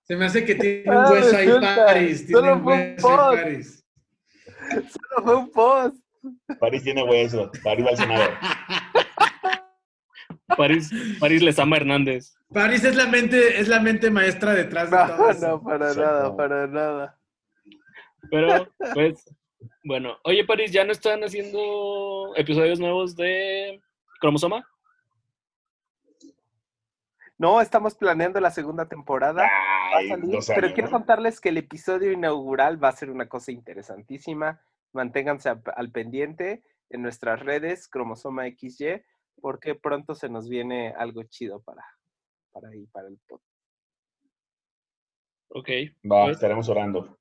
[0.03, 1.49] Se me hace que tiene un Ah, hueso ahí.
[1.76, 2.26] París.
[2.28, 3.41] Tiene Solo un fue un hueso ahí post.
[3.43, 3.86] París.
[4.91, 5.95] Solo fue un post.
[6.59, 7.51] París tiene hueso.
[7.63, 8.30] París va al Senado.
[10.60, 10.91] París,
[11.22, 12.36] París les ama Hernández.
[12.53, 15.47] París es la mente, es la mente maestra detrás de todo No, eso.
[15.47, 17.20] no, para nada, para nada.
[18.30, 19.24] Pero, pues,
[19.86, 20.18] bueno.
[20.26, 23.82] Oye, París, ¿ya no están haciendo episodios nuevos de
[24.20, 24.68] Cromosoma?
[27.38, 29.43] No, estamos planeando la segunda temporada.
[29.43, 30.97] va a Ay, salir, pero quiero ¿no?
[30.97, 34.60] contarles que el episodio inaugural va a ser una cosa interesantísima.
[34.91, 39.03] Manténganse al, al pendiente en nuestras redes, Cromosoma XY,
[39.39, 41.83] porque pronto se nos viene algo chido para,
[42.51, 43.49] para ahí, para el podcast.
[45.49, 45.69] Ok.
[46.09, 47.19] Va, pues, estaremos orando.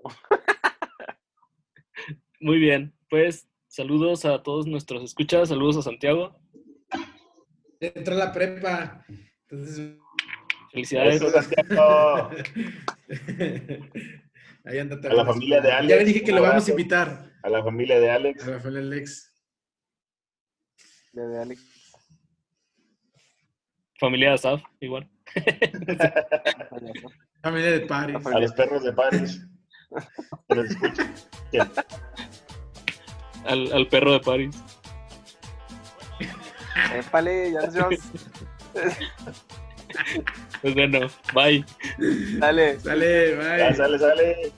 [2.40, 2.94] muy bien.
[3.10, 5.50] Pues, saludos a todos nuestros escuchas.
[5.50, 6.40] Saludos a Santiago.
[7.80, 9.04] Entra a la prepa.
[9.48, 9.98] Entonces.
[10.72, 11.16] Felicidades.
[11.16, 12.30] Eso, Santiago.
[14.64, 15.90] Ahí anda A la familia de Alex.
[15.90, 17.32] Ya le dije que lo vamos a invitar.
[17.42, 18.46] A la familia de Alex.
[18.46, 19.31] A la familia Alex.
[21.12, 21.62] De Alex.
[23.98, 25.08] Familia de Asaf, igual.
[27.42, 28.26] Familia de París.
[28.26, 28.92] A los perros de.
[31.52, 31.70] Bien.
[33.44, 34.56] Al, al perro de París.
[36.94, 37.98] Épale, ya nos vemos.
[40.62, 41.00] Pues bueno,
[41.34, 41.64] bye.
[42.38, 42.80] Dale.
[42.80, 43.58] Sale, bye.
[43.58, 44.52] Ya, sale, sale.